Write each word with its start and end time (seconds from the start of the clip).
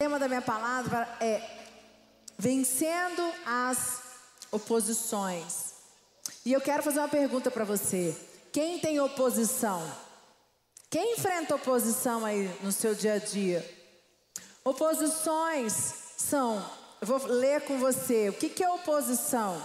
tema 0.00 0.16
da 0.16 0.28
minha 0.28 0.40
palavra 0.40 1.08
é 1.20 1.42
vencendo 2.38 3.34
as 3.44 4.00
oposições. 4.52 5.74
E 6.46 6.52
eu 6.52 6.60
quero 6.60 6.84
fazer 6.84 7.00
uma 7.00 7.08
pergunta 7.08 7.50
para 7.50 7.64
você. 7.64 8.16
Quem 8.52 8.78
tem 8.78 9.00
oposição? 9.00 9.82
Quem 10.88 11.14
enfrenta 11.14 11.56
oposição 11.56 12.24
aí 12.24 12.48
no 12.62 12.70
seu 12.70 12.94
dia 12.94 13.14
a 13.14 13.18
dia? 13.18 13.68
Oposições 14.62 15.72
são, 16.16 16.64
eu 17.00 17.06
vou 17.08 17.26
ler 17.26 17.62
com 17.62 17.80
você. 17.80 18.28
O 18.28 18.34
que, 18.34 18.50
que 18.50 18.62
é 18.62 18.70
oposição? 18.70 19.60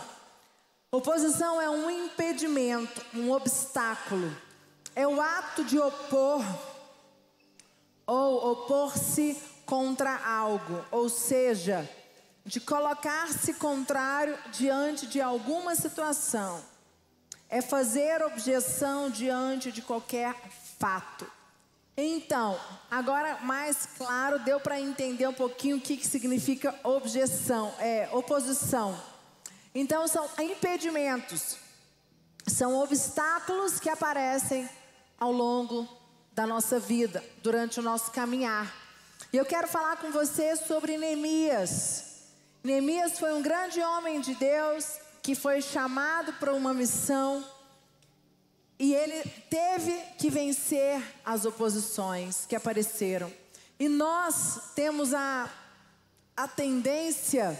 Oposição 0.91 1.61
é 1.61 1.70
um 1.70 1.91
impedimento, 1.91 3.05
um 3.13 3.31
obstáculo. 3.31 4.36
É 4.95 5.07
o 5.07 5.21
ato 5.21 5.63
de 5.63 5.77
opor 5.77 6.43
ou 8.07 8.52
opor-se 8.52 9.52
contra 9.66 10.16
algo, 10.25 10.84
ou 10.91 11.09
seja, 11.09 11.89
de 12.46 12.60
colocar-se 12.60 13.54
contrário 13.54 14.37
diante 14.51 15.07
de 15.07 15.21
alguma 15.21 15.75
situação. 15.75 16.64
É 17.50 17.61
fazer 17.61 18.21
objeção 18.23 19.10
diante 19.10 19.71
de 19.71 19.82
qualquer 19.82 20.36
fato. 20.79 21.25
Então, 21.96 22.60
agora 22.89 23.37
mais 23.42 23.87
claro, 23.97 24.39
deu 24.39 24.60
para 24.60 24.79
entender 24.79 25.28
um 25.28 25.34
pouquinho 25.34 25.78
o 25.78 25.82
que, 25.82 25.95
que 25.95 26.07
significa 26.07 26.73
objeção, 26.84 27.71
é 27.79 28.09
oposição. 28.11 29.00
Então, 29.75 30.07
são 30.07 30.28
impedimentos, 30.39 31.57
são 32.48 32.80
obstáculos 32.80 33.80
que 33.80 33.89
aparecem 33.89 34.67
ao 35.20 35.31
longo 35.31 35.88
da 36.34 36.48
nossa 36.48 36.80
vida, 36.80 37.23
durante 37.44 37.80
o 37.80 37.84
nosso 37.84 38.11
caminhar. 38.11 38.83
E 39.33 39.38
eu 39.38 39.45
quero 39.45 39.67
falar 39.67 39.97
com 39.97 40.11
você 40.11 40.55
sobre 40.55 40.95
Neemias. 40.95 42.03
Neemias 42.64 43.17
foi 43.17 43.33
um 43.33 43.42
grande 43.42 43.81
homem 43.81 44.22
de 44.22 44.36
Deus 44.36 45.00
que 45.23 45.34
foi 45.34 45.59
chamado 45.59 46.34
para 46.34 46.53
uma 46.53 46.72
missão 46.72 47.44
e 48.78 48.94
ele 48.94 49.28
teve 49.50 49.92
que 50.20 50.30
vencer 50.30 51.02
as 51.26 51.45
oposições 51.45 52.45
que 52.45 52.56
apareceram. 52.56 53.34
E 53.80 53.89
nós 53.89 54.72
temos 54.76 55.16
a, 55.16 55.52
a 56.38 56.48
tendência 56.48 57.59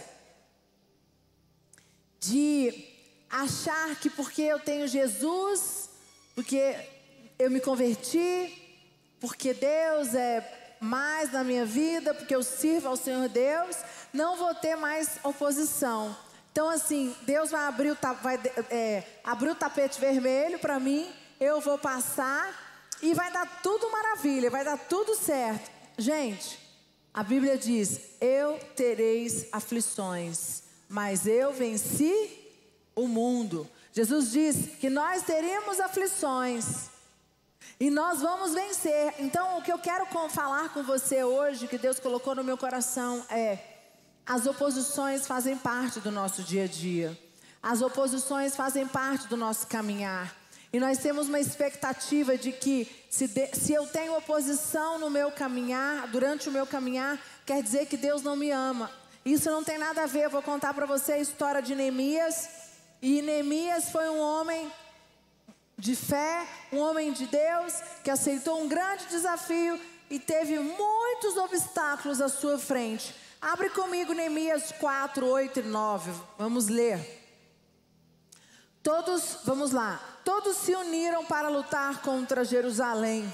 de 2.20 2.84
achar 3.28 3.96
que 3.96 4.08
porque 4.08 4.42
eu 4.42 4.60
tenho 4.60 4.86
Jesus, 4.86 5.90
porque 6.36 6.76
eu 7.36 7.50
me 7.50 7.58
converti, 7.58 8.62
porque 9.18 9.52
Deus 9.52 10.14
é 10.14 10.63
mais 10.84 11.32
na 11.32 11.42
minha 11.42 11.64
vida, 11.64 12.14
porque 12.14 12.34
eu 12.34 12.42
sirvo 12.42 12.88
ao 12.88 12.96
Senhor 12.96 13.28
Deus, 13.28 13.76
não 14.12 14.36
vou 14.36 14.54
ter 14.54 14.76
mais 14.76 15.18
oposição. 15.24 16.16
Então, 16.52 16.68
assim, 16.68 17.12
Deus 17.22 17.50
vai 17.50 17.66
abrir 17.66 17.90
o, 17.90 17.98
vai, 18.22 18.38
é, 18.70 19.02
abrir 19.24 19.50
o 19.50 19.54
tapete 19.56 20.00
vermelho 20.00 20.58
para 20.60 20.78
mim, 20.78 21.12
eu 21.40 21.60
vou 21.60 21.76
passar 21.76 22.54
e 23.02 23.12
vai 23.12 23.32
dar 23.32 23.60
tudo 23.60 23.90
maravilha, 23.90 24.50
vai 24.50 24.64
dar 24.64 24.78
tudo 24.78 25.16
certo. 25.16 25.68
Gente, 25.98 26.58
a 27.12 27.22
Bíblia 27.22 27.58
diz: 27.58 28.00
Eu 28.20 28.58
tereis 28.76 29.46
aflições, 29.52 30.62
mas 30.88 31.26
eu 31.26 31.52
venci 31.52 32.38
o 32.94 33.08
mundo. 33.08 33.68
Jesus 33.92 34.30
diz 34.30 34.76
que 34.80 34.90
nós 34.90 35.22
teríamos 35.22 35.80
aflições. 35.80 36.93
E 37.78 37.90
nós 37.90 38.20
vamos 38.20 38.54
vencer. 38.54 39.14
Então, 39.18 39.58
o 39.58 39.62
que 39.62 39.72
eu 39.72 39.78
quero 39.78 40.06
falar 40.28 40.68
com 40.72 40.82
você 40.82 41.24
hoje, 41.24 41.66
que 41.66 41.78
Deus 41.78 41.98
colocou 41.98 42.34
no 42.34 42.44
meu 42.44 42.56
coração, 42.56 43.24
é 43.28 43.58
as 44.26 44.46
oposições 44.46 45.26
fazem 45.26 45.56
parte 45.56 46.00
do 46.00 46.10
nosso 46.10 46.42
dia 46.42 46.64
a 46.64 46.66
dia. 46.66 47.18
As 47.62 47.82
oposições 47.82 48.54
fazem 48.54 48.86
parte 48.86 49.26
do 49.26 49.36
nosso 49.36 49.66
caminhar. 49.66 50.34
E 50.72 50.80
nós 50.80 50.98
temos 50.98 51.28
uma 51.28 51.38
expectativa 51.38 52.36
de 52.36 52.52
que, 52.52 52.90
se, 53.08 53.28
de, 53.28 53.46
se 53.54 53.72
eu 53.72 53.86
tenho 53.86 54.16
oposição 54.16 54.98
no 54.98 55.08
meu 55.10 55.30
caminhar, 55.30 56.08
durante 56.08 56.48
o 56.48 56.52
meu 56.52 56.66
caminhar, 56.66 57.18
quer 57.46 57.62
dizer 57.62 57.86
que 57.86 57.96
Deus 57.96 58.22
não 58.22 58.34
me 58.34 58.50
ama. 58.50 58.90
Isso 59.24 59.50
não 59.50 59.62
tem 59.62 59.78
nada 59.78 60.02
a 60.02 60.06
ver. 60.06 60.24
Eu 60.24 60.30
vou 60.30 60.42
contar 60.42 60.74
para 60.74 60.86
você 60.86 61.12
a 61.12 61.18
história 61.18 61.62
de 61.62 61.74
Neemias. 61.74 62.48
E 63.00 63.22
Neemias 63.22 63.90
foi 63.90 64.08
um 64.08 64.18
homem 64.18 64.70
de 65.78 65.96
fé, 65.96 66.46
um 66.72 66.78
homem 66.78 67.12
de 67.12 67.26
Deus, 67.26 67.74
que 68.02 68.10
aceitou 68.10 68.60
um 68.62 68.68
grande 68.68 69.06
desafio 69.06 69.80
e 70.08 70.18
teve 70.18 70.58
muitos 70.58 71.36
obstáculos 71.36 72.20
à 72.20 72.28
sua 72.28 72.58
frente. 72.58 73.14
Abre 73.40 73.68
comigo 73.70 74.12
Neemias 74.12 74.72
4, 74.78 75.26
8 75.26 75.60
e 75.60 75.62
9. 75.62 76.12
Vamos 76.38 76.68
ler. 76.68 77.22
Todos, 78.82 79.38
vamos 79.44 79.72
lá. 79.72 80.00
Todos 80.24 80.56
se 80.58 80.74
uniram 80.74 81.24
para 81.24 81.48
lutar 81.48 82.00
contra 82.02 82.44
Jerusalém 82.44 83.30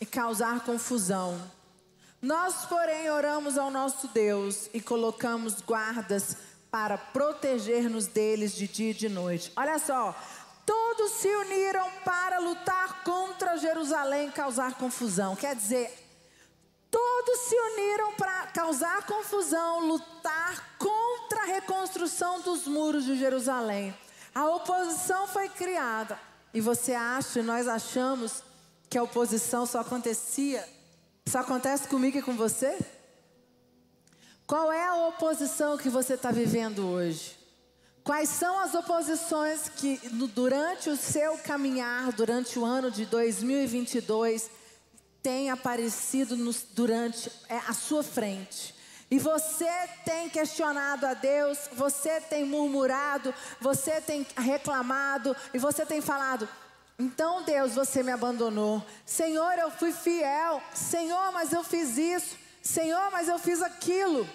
e 0.00 0.06
causar 0.06 0.64
confusão. 0.64 1.40
Nós, 2.20 2.66
porém, 2.66 3.10
oramos 3.10 3.56
ao 3.56 3.70
nosso 3.70 4.08
Deus 4.08 4.68
e 4.74 4.80
colocamos 4.80 5.62
guardas 5.62 6.36
para 6.70 6.98
proteger-nos 6.98 8.06
deles 8.06 8.54
de 8.54 8.68
dia 8.68 8.90
e 8.90 8.94
de 8.94 9.08
noite. 9.08 9.50
Olha 9.56 9.78
só, 9.78 10.14
todos 10.70 11.10
se 11.14 11.26
uniram 11.26 11.90
para 12.04 12.38
lutar 12.38 13.02
contra 13.02 13.56
Jerusalém 13.56 14.28
e 14.28 14.32
causar 14.32 14.74
confusão. 14.74 15.34
Quer 15.34 15.56
dizer, 15.56 15.92
Todos 16.88 17.38
se 17.42 17.54
uniram 17.54 18.14
para 18.14 18.48
causar 18.48 19.06
confusão, 19.06 19.86
lutar 19.86 20.76
contra 20.76 21.42
a 21.42 21.46
reconstrução 21.46 22.40
dos 22.40 22.66
muros 22.66 23.04
de 23.04 23.16
Jerusalém. 23.16 23.96
A 24.34 24.48
oposição 24.48 25.28
foi 25.28 25.48
criada. 25.48 26.18
E 26.52 26.60
você 26.60 26.92
acha, 26.92 27.44
nós 27.44 27.68
achamos, 27.68 28.42
que 28.88 28.98
a 28.98 29.04
oposição 29.04 29.64
só 29.66 29.80
acontecia, 29.80 30.68
só 31.28 31.38
acontece 31.38 31.86
comigo 31.86 32.18
e 32.18 32.22
com 32.22 32.34
você? 32.34 32.76
Qual 34.48 34.72
é 34.72 34.84
a 34.84 35.06
oposição 35.06 35.78
que 35.78 35.88
você 35.88 36.14
está 36.14 36.32
vivendo 36.32 36.88
hoje? 36.88 37.39
Quais 38.10 38.28
são 38.28 38.58
as 38.58 38.74
oposições 38.74 39.68
que 39.68 39.96
durante 40.34 40.90
o 40.90 40.96
seu 40.96 41.38
caminhar, 41.38 42.10
durante 42.10 42.58
o 42.58 42.64
ano 42.64 42.90
de 42.90 43.06
2022, 43.06 44.50
tem 45.22 45.48
aparecido 45.48 46.36
nos, 46.36 46.66
durante 46.72 47.30
é, 47.48 47.58
a 47.68 47.72
sua 47.72 48.02
frente. 48.02 48.74
E 49.08 49.16
você 49.16 49.70
tem 50.04 50.28
questionado 50.28 51.06
a 51.06 51.14
Deus, 51.14 51.56
você 51.72 52.20
tem 52.20 52.44
murmurado, 52.44 53.32
você 53.60 54.00
tem 54.00 54.26
reclamado 54.36 55.36
e 55.54 55.58
você 55.60 55.86
tem 55.86 56.00
falado: 56.00 56.48
então 56.98 57.44
Deus, 57.44 57.76
você 57.76 58.02
me 58.02 58.10
abandonou. 58.10 58.84
Senhor, 59.06 59.56
eu 59.56 59.70
fui 59.70 59.92
fiel. 59.92 60.60
Senhor, 60.74 61.30
mas 61.30 61.52
eu 61.52 61.62
fiz 61.62 61.96
isso. 61.96 62.36
Senhor, 62.60 63.08
mas 63.12 63.28
eu 63.28 63.38
fiz 63.38 63.62
aquilo. 63.62 64.28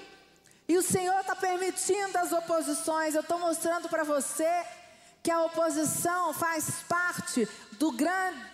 E 0.67 0.77
o 0.77 0.81
Senhor 0.81 1.19
está 1.19 1.35
permitindo 1.35 2.17
as 2.17 2.31
oposições. 2.31 3.13
Eu 3.13 3.21
estou 3.21 3.39
mostrando 3.39 3.87
para 3.87 4.03
você 4.03 4.65
que 5.21 5.31
a 5.31 5.41
oposição 5.41 6.33
faz 6.33 6.83
parte 6.87 7.49
do 7.79 7.91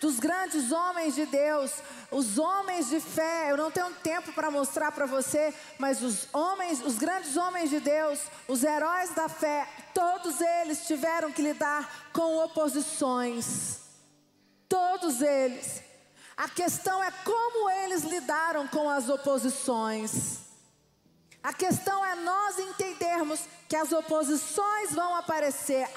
dos 0.00 0.18
grandes 0.18 0.72
homens 0.72 1.14
de 1.14 1.26
Deus, 1.26 1.70
os 2.10 2.38
homens 2.38 2.88
de 2.88 2.98
fé. 2.98 3.50
Eu 3.50 3.56
não 3.56 3.70
tenho 3.70 3.90
tempo 3.96 4.32
para 4.32 4.50
mostrar 4.50 4.90
para 4.90 5.06
você, 5.06 5.54
mas 5.78 6.02
os 6.02 6.26
homens, 6.32 6.82
os 6.82 6.96
grandes 6.96 7.36
homens 7.36 7.70
de 7.70 7.78
Deus, 7.78 8.20
os 8.48 8.64
heróis 8.64 9.14
da 9.14 9.28
fé, 9.28 9.68
todos 9.92 10.40
eles 10.40 10.86
tiveram 10.86 11.30
que 11.30 11.42
lidar 11.42 12.10
com 12.12 12.38
oposições. 12.38 13.80
Todos 14.68 15.20
eles. 15.20 15.82
A 16.36 16.48
questão 16.48 17.04
é 17.04 17.10
como 17.10 17.70
eles 17.70 18.02
lidaram 18.02 18.66
com 18.66 18.88
as 18.88 19.08
oposições. 19.08 20.41
A 21.42 21.52
questão 21.52 22.04
é 22.04 22.14
nós 22.16 22.58
entendermos 22.58 23.40
que 23.68 23.76
as 23.76 23.90
oposições 23.92 24.92
vão 24.92 25.16
aparecer 25.16 25.88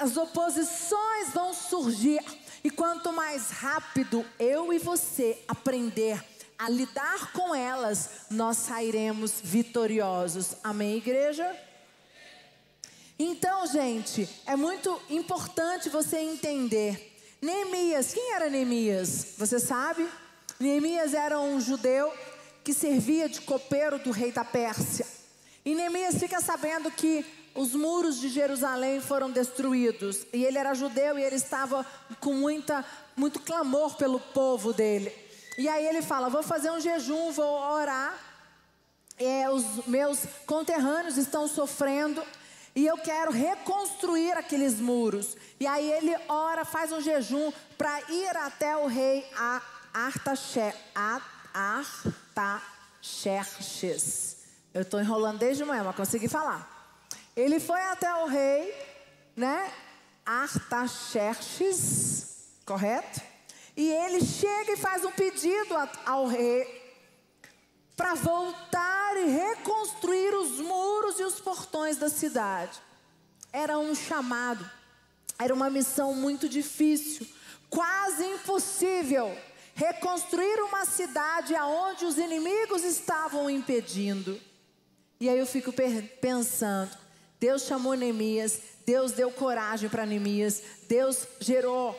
as 0.00 0.16
oposições 0.16 1.30
vão 1.32 1.52
surgir. 1.52 2.22
E 2.64 2.70
quanto 2.70 3.12
mais 3.12 3.50
rápido 3.50 4.24
eu 4.38 4.72
e 4.72 4.78
você 4.78 5.38
aprender 5.48 6.22
a 6.58 6.68
lidar 6.68 7.32
com 7.32 7.54
elas, 7.54 8.26
nós 8.30 8.56
sairemos 8.58 9.40
vitoriosos. 9.42 10.54
Amém, 10.62 10.96
igreja? 10.96 11.56
Então, 13.18 13.66
gente, 13.66 14.28
é 14.46 14.54
muito 14.54 15.00
importante 15.10 15.88
você 15.88 16.18
entender. 16.18 17.10
Neemias, 17.40 18.14
quem 18.14 18.32
era 18.32 18.48
Neemias? 18.48 19.34
Você 19.38 19.58
sabe? 19.58 20.08
Neemias 20.60 21.14
era 21.14 21.40
um 21.40 21.60
judeu 21.60 22.12
que 22.64 22.72
servia 22.72 23.28
de 23.28 23.40
copeiro 23.40 23.98
do 23.98 24.10
rei 24.10 24.32
da 24.32 24.44
Pérsia. 24.44 25.06
E 25.64 25.74
Neemias 25.74 26.16
fica 26.16 26.40
sabendo 26.40 26.90
que 26.90 27.24
os 27.54 27.74
muros 27.74 28.18
de 28.20 28.28
Jerusalém 28.28 29.00
foram 29.00 29.30
destruídos. 29.30 30.26
E 30.32 30.44
ele 30.44 30.58
era 30.58 30.74
judeu 30.74 31.18
e 31.18 31.22
ele 31.22 31.36
estava 31.36 31.86
com 32.20 32.34
muita, 32.34 32.84
muito 33.16 33.40
clamor 33.40 33.96
pelo 33.96 34.18
povo 34.18 34.72
dele. 34.72 35.12
E 35.58 35.68
aí 35.68 35.86
ele 35.86 36.02
fala: 36.02 36.28
Vou 36.28 36.42
fazer 36.42 36.70
um 36.70 36.80
jejum, 36.80 37.30
vou 37.32 37.44
orar. 37.44 38.18
os 39.52 39.86
meus 39.86 40.20
conterrâneos 40.46 41.16
estão 41.16 41.46
sofrendo 41.46 42.22
e 42.74 42.86
eu 42.86 42.96
quero 42.96 43.30
reconstruir 43.30 44.32
aqueles 44.32 44.80
muros. 44.80 45.36
E 45.60 45.66
aí 45.66 45.92
ele 45.92 46.16
ora, 46.28 46.64
faz 46.64 46.90
um 46.90 47.00
jejum 47.00 47.52
para 47.76 48.00
ir 48.10 48.36
até 48.36 48.76
o 48.76 48.86
rei 48.86 49.24
Artaxerxes. 49.92 50.80
Eu 54.74 54.82
estou 54.82 55.00
enrolando 55.00 55.38
desde 55.38 55.64
manhã, 55.64 55.84
mas 55.84 55.96
consegui 55.96 56.28
falar. 56.28 56.68
Ele 57.36 57.60
foi 57.60 57.80
até 57.80 58.12
o 58.14 58.26
rei, 58.26 58.74
né? 59.36 59.72
Artaxerxes, 60.24 62.48
correto? 62.64 63.20
E 63.76 63.90
ele 63.90 64.24
chega 64.24 64.72
e 64.72 64.76
faz 64.76 65.04
um 65.04 65.10
pedido 65.10 65.74
ao 66.04 66.26
rei 66.26 66.80
para 67.96 68.14
voltar 68.14 69.16
e 69.16 69.30
reconstruir 69.30 70.34
os 70.34 70.60
muros 70.60 71.18
e 71.20 71.24
os 71.24 71.40
portões 71.40 71.96
da 71.96 72.08
cidade. 72.08 72.80
Era 73.52 73.78
um 73.78 73.94
chamado, 73.94 74.68
era 75.38 75.52
uma 75.52 75.70
missão 75.70 76.14
muito 76.14 76.48
difícil, 76.48 77.26
quase 77.68 78.24
impossível 78.24 79.36
reconstruir 79.74 80.60
uma 80.62 80.84
cidade 80.84 81.54
aonde 81.54 82.04
os 82.04 82.18
inimigos 82.18 82.84
estavam 82.84 83.48
impedindo. 83.48 84.38
E 85.20 85.28
aí 85.28 85.38
eu 85.38 85.46
fico 85.46 85.72
pensando, 86.20 86.90
Deus 87.38 87.62
chamou 87.62 87.94
Neemias, 87.94 88.60
Deus 88.84 89.12
deu 89.12 89.30
coragem 89.30 89.88
para 89.88 90.04
Neemias, 90.04 90.62
Deus 90.88 91.26
gerou 91.40 91.96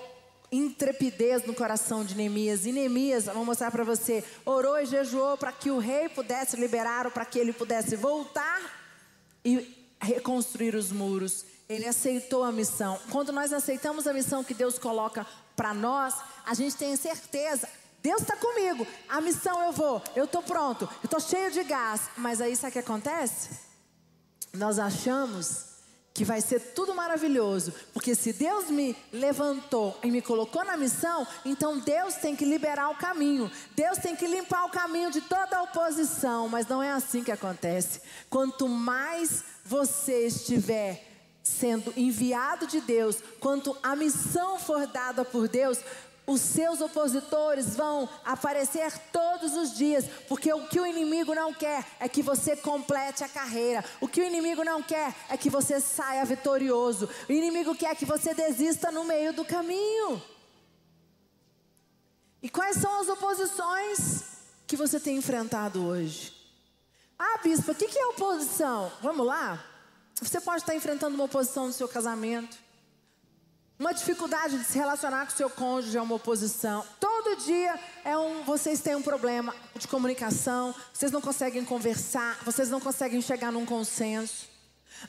intrepidez 0.51 1.45
no 1.45 1.53
coração 1.53 2.05
de 2.05 2.15
Neemias. 2.15 2.65
E 2.65 2.71
Neemias, 2.71 3.25
vou 3.25 3.45
mostrar 3.45 3.71
para 3.71 3.83
você, 3.83 4.23
orou 4.45 4.79
e 4.79 4.85
jejuou 4.85 5.37
para 5.37 5.51
que 5.51 5.71
o 5.71 5.79
rei 5.79 6.09
pudesse 6.09 6.55
liberar, 6.57 7.09
para 7.11 7.25
que 7.25 7.39
ele 7.39 7.51
pudesse 7.51 7.95
voltar 7.95 8.61
e 9.43 9.75
reconstruir 9.99 10.75
os 10.75 10.91
muros. 10.91 11.45
Ele 11.67 11.87
aceitou 11.87 12.43
a 12.43 12.51
missão. 12.51 12.99
Quando 13.09 13.31
nós 13.31 13.51
aceitamos 13.51 14.05
a 14.05 14.13
missão 14.13 14.43
que 14.43 14.53
Deus 14.53 14.77
coloca 14.77 15.25
para 15.55 15.73
nós, 15.73 16.15
a 16.45 16.53
gente 16.53 16.75
tem 16.75 16.95
certeza. 16.95 17.67
Deus 18.01 18.21
está 18.21 18.35
comigo, 18.35 18.85
a 19.07 19.21
missão 19.21 19.63
eu 19.63 19.71
vou, 19.71 20.01
eu 20.15 20.25
estou 20.25 20.43
pronto, 20.43 20.83
eu 21.01 21.05
estou 21.05 21.19
cheio 21.21 21.49
de 21.51 21.63
gás. 21.63 22.09
Mas 22.17 22.41
aí 22.41 22.55
sabe 22.55 22.71
o 22.71 22.73
que 22.73 22.79
acontece? 22.79 23.49
Nós 24.53 24.77
achamos 24.77 25.73
que 26.13 26.23
vai 26.23 26.41
ser 26.41 26.59
tudo 26.73 26.93
maravilhoso, 26.93 27.73
porque 27.91 28.13
se 28.13 28.33
Deus 28.33 28.69
me 28.69 28.95
levantou 29.11 29.97
e 30.03 30.11
me 30.11 30.21
colocou 30.21 30.63
na 30.63 30.77
missão, 30.77 31.25
então 31.43 31.79
Deus 31.79 32.15
tem 32.15 32.35
que 32.35 32.45
liberar 32.45 32.89
o 32.89 32.95
caminho, 32.95 33.49
Deus 33.75 33.97
tem 33.97 34.15
que 34.15 34.27
limpar 34.27 34.65
o 34.65 34.69
caminho 34.69 35.09
de 35.09 35.21
toda 35.21 35.57
a 35.57 35.63
oposição, 35.63 36.47
mas 36.47 36.67
não 36.67 36.83
é 36.83 36.91
assim 36.91 37.23
que 37.23 37.31
acontece. 37.31 37.99
Quanto 38.29 38.69
mais 38.69 39.43
você 39.65 40.27
estiver 40.27 41.12
sendo 41.43 41.93
enviado 41.97 42.65
de 42.65 42.79
Deus, 42.79 43.17
quanto 43.39 43.77
a 43.83 43.95
missão 43.95 44.57
for 44.57 44.87
dada 44.87 45.25
por 45.25 45.49
Deus, 45.49 45.77
os 46.25 46.39
seus 46.39 46.79
opositores 46.79 47.75
vão 47.75 48.07
aparecer 48.23 48.97
todos 49.11 49.53
os 49.57 49.75
dias, 49.75 50.05
porque 50.29 50.53
o 50.53 50.67
que 50.67 50.79
o 50.79 50.87
inimigo 50.87 51.35
não 51.35 51.53
quer 51.53 51.85
é 51.99 52.07
que 52.07 52.23
você 52.23 52.55
complete 52.55 53.25
a 53.25 53.29
carreira. 53.29 53.83
O 53.99 54.07
que 54.07 54.21
o 54.21 54.25
inimigo 54.25 54.63
não 54.63 54.81
quer 54.81 55.13
é 55.29 55.35
que 55.35 55.49
você 55.49 55.81
saia 55.81 56.23
vitorioso. 56.23 57.09
O 57.27 57.31
inimigo 57.31 57.75
quer 57.75 57.93
que 57.95 58.05
você 58.05 58.33
desista 58.33 58.89
no 58.89 59.03
meio 59.03 59.33
do 59.33 59.43
caminho. 59.43 60.23
E 62.41 62.49
quais 62.49 62.77
são 62.77 63.01
as 63.01 63.09
oposições 63.09 64.23
que 64.65 64.77
você 64.77 65.01
tem 65.01 65.17
enfrentado 65.17 65.85
hoje? 65.85 66.33
Ah, 67.19 67.39
bispo, 67.43 67.71
o 67.71 67.75
que 67.75 67.99
é 67.99 68.05
oposição? 68.07 68.91
Vamos 69.01 69.25
lá? 69.25 69.72
Você 70.21 70.39
pode 70.39 70.61
estar 70.61 70.75
enfrentando 70.75 71.15
uma 71.15 71.25
oposição 71.25 71.67
no 71.67 71.73
seu 71.73 71.87
casamento. 71.87 72.57
Uma 73.79 73.93
dificuldade 73.93 74.57
de 74.57 74.63
se 74.63 74.77
relacionar 74.77 75.25
com 75.25 75.31
seu 75.31 75.49
cônjuge 75.49 75.97
é 75.97 76.01
uma 76.01 76.15
oposição. 76.15 76.85
Todo 76.99 77.35
dia 77.43 77.77
é 78.05 78.17
um, 78.17 78.43
vocês 78.43 78.79
têm 78.79 78.95
um 78.95 79.01
problema 79.01 79.53
de 79.75 79.87
comunicação, 79.87 80.73
vocês 80.93 81.11
não 81.11 81.19
conseguem 81.19 81.65
conversar, 81.65 82.39
vocês 82.45 82.69
não 82.69 82.79
conseguem 82.79 83.21
chegar 83.21 83.51
num 83.51 83.65
consenso. 83.65 84.47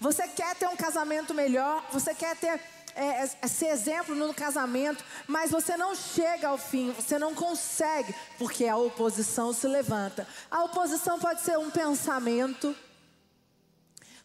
Você 0.01 0.27
quer 0.27 0.57
ter 0.57 0.67
um 0.67 0.77
casamento 0.77 1.35
melhor, 1.35 1.87
você 1.93 2.15
quer 2.15 2.35
ter 2.37 2.59
é, 2.97 3.29
é, 3.43 3.49
ser 3.49 3.67
exemplo 3.67 4.15
no 4.15 4.33
casamento, 4.33 5.05
mas 5.27 5.51
você 5.51 5.77
não 5.77 5.95
chega 5.95 6.49
ao 6.49 6.59
fim, 6.59 6.93
você 6.93 7.19
não 7.19 7.35
consegue, 7.35 8.15
porque 8.39 8.67
a 8.67 8.77
oposição 8.77 9.53
se 9.53 9.67
levanta. 9.67 10.27
A 10.51 10.65
oposição 10.65 11.19
pode 11.19 11.43
ser 11.43 11.59
um 11.59 11.71
pensamento, 11.71 12.75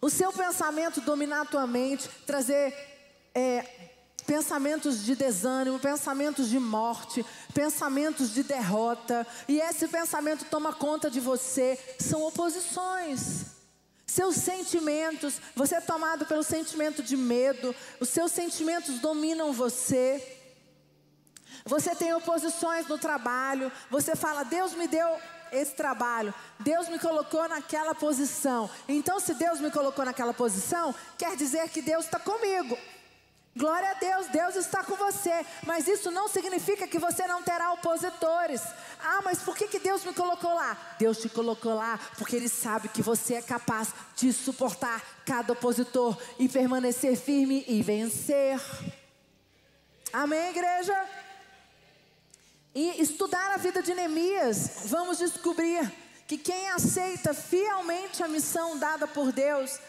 o 0.01 0.09
seu 0.09 0.31
pensamento 0.31 1.01
dominar 1.01 1.41
a 1.41 1.45
tua 1.45 1.67
mente, 1.67 2.09
trazer 2.25 2.73
é, 3.35 3.65
pensamentos 4.25 5.03
de 5.03 5.15
desânimo, 5.15 5.79
pensamentos 5.79 6.49
de 6.49 6.59
morte, 6.59 7.25
pensamentos 7.53 8.33
de 8.33 8.43
derrota, 8.43 9.25
e 9.47 9.59
esse 9.59 9.87
pensamento 9.87 10.45
toma 10.45 10.71
conta 10.71 11.09
de 11.09 11.19
você, 11.19 11.77
são 11.99 12.23
oposições. 12.23 13.57
Seus 14.05 14.35
sentimentos, 14.35 15.35
você 15.55 15.75
é 15.75 15.81
tomado 15.81 16.25
pelo 16.25 16.43
sentimento 16.43 17.03
de 17.03 17.17
medo, 17.17 17.75
os 17.99 18.09
seus 18.09 18.31
sentimentos 18.31 18.99
dominam 18.99 19.51
você. 19.51 20.37
Você 21.65 21.93
tem 21.93 22.13
oposições 22.13 22.87
no 22.87 22.97
trabalho, 22.97 23.71
você 23.89 24.15
fala, 24.15 24.43
Deus 24.43 24.73
me 24.73 24.87
deu 24.87 25.07
esse 25.51 25.73
trabalho, 25.73 26.33
Deus 26.59 26.89
me 26.89 26.99
colocou 26.99 27.47
naquela 27.47 27.95
posição. 27.95 28.69
Então, 28.87 29.19
se 29.19 29.33
Deus 29.33 29.59
me 29.59 29.71
colocou 29.71 30.05
naquela 30.05 30.33
posição, 30.33 30.93
quer 31.17 31.35
dizer 31.35 31.69
que 31.69 31.81
Deus 31.81 32.05
está 32.05 32.19
comigo. 32.19 32.77
Glória 33.55 33.89
a 33.91 33.93
Deus, 33.95 34.27
Deus 34.27 34.55
está 34.55 34.83
com 34.83 34.95
você, 34.95 35.45
mas 35.65 35.87
isso 35.87 36.11
não 36.11 36.27
significa 36.27 36.87
que 36.87 36.99
você 36.99 37.27
não 37.27 37.41
terá 37.41 37.73
opositores. 37.73 38.61
Ah, 39.03 39.21
mas 39.23 39.39
por 39.39 39.57
que, 39.57 39.67
que 39.67 39.79
Deus 39.79 40.05
me 40.05 40.13
colocou 40.13 40.53
lá? 40.53 40.77
Deus 40.97 41.17
te 41.17 41.27
colocou 41.27 41.73
lá 41.73 41.99
porque 42.17 42.35
Ele 42.35 42.47
sabe 42.47 42.87
que 42.87 43.01
você 43.01 43.33
é 43.35 43.41
capaz 43.41 43.93
de 44.15 44.31
suportar 44.31 45.03
cada 45.25 45.53
opositor 45.53 46.17
e 46.37 46.47
permanecer 46.47 47.17
firme 47.17 47.65
e 47.67 47.81
vencer. 47.81 48.61
Amém, 50.13 50.51
igreja? 50.51 50.95
E 52.73 53.01
estudar 53.01 53.51
a 53.51 53.57
vida 53.57 53.81
de 53.81 53.93
Neemias, 53.93 54.83
vamos 54.85 55.17
descobrir 55.17 55.91
que 56.27 56.37
quem 56.37 56.69
aceita 56.69 57.33
fielmente 57.33 58.21
a 58.21 58.27
missão 58.27 58.77
dada 58.77 59.07
por 59.07 59.31
Deus 59.31 59.79